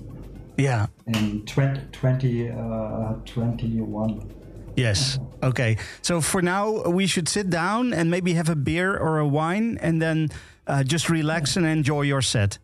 Yeah. 0.57 0.87
in 1.07 1.45
20, 1.45 2.49
uh, 2.51 3.13
21. 3.25 4.38
Yes. 4.75 5.19
Okay. 5.43 5.77
So 6.01 6.21
for 6.21 6.41
now, 6.41 6.83
we 6.89 7.07
should 7.07 7.27
sit 7.27 7.49
down 7.49 7.93
and 7.93 8.09
maybe 8.11 8.33
have 8.33 8.49
a 8.49 8.55
beer 8.55 8.95
or 8.97 9.19
a 9.19 9.27
wine 9.27 9.77
and 9.81 10.01
then 10.01 10.29
uh, 10.67 10.83
just 10.83 11.09
relax 11.09 11.57
and 11.57 11.65
enjoy 11.65 12.01
your 12.03 12.21
set. 12.21 12.57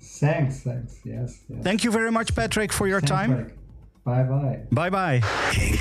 Thanks, 0.00 0.60
thanks. 0.62 0.98
Yes, 1.04 1.40
yes. 1.48 1.62
Thank 1.62 1.84
you 1.84 1.90
very 1.92 2.10
much, 2.10 2.34
Patric, 2.34 2.72
for 2.72 2.88
your 2.88 3.00
time. 3.00 3.52
Bye 4.04 4.22
bye. 4.24 4.60
Bye 4.72 4.90
bye. 4.90 5.20
Kink. 5.52 5.78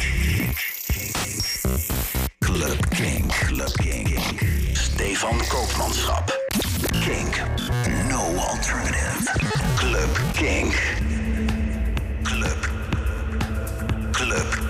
KLUB 2.43 2.79
KINK. 2.91 3.31
KLUB 3.31 3.73
KINK. 3.77 4.77
Stefan 4.77 5.39
Koopmanschap. 5.49 6.29
Kink. 7.01 7.37
No 8.09 8.21
alternative. 8.37 9.27
KLUB 9.79 10.33
KINK. 10.35 10.73
Club. 12.25 12.59
Club. 14.13 14.66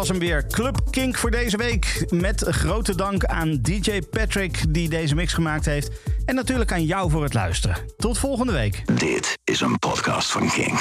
Was 0.00 0.08
hem 0.08 0.18
weer. 0.18 0.46
Club 0.46 0.80
Kink 0.90 1.16
voor 1.16 1.30
deze 1.30 1.56
week. 1.56 2.04
Met 2.10 2.44
grote 2.48 2.94
dank 2.94 3.24
aan 3.24 3.58
DJ 3.62 4.00
Patrick 4.10 4.64
die 4.68 4.88
deze 4.88 5.14
mix 5.14 5.32
gemaakt 5.32 5.64
heeft. 5.64 5.90
En 6.24 6.34
natuurlijk 6.34 6.72
aan 6.72 6.84
jou 6.84 7.10
voor 7.10 7.22
het 7.22 7.34
luisteren. 7.34 7.76
Tot 7.96 8.18
volgende 8.18 8.52
week. 8.52 8.98
Dit 8.98 9.38
is 9.44 9.60
een 9.60 9.78
podcast 9.78 10.30
van 10.30 10.50
Kink. 10.50 10.78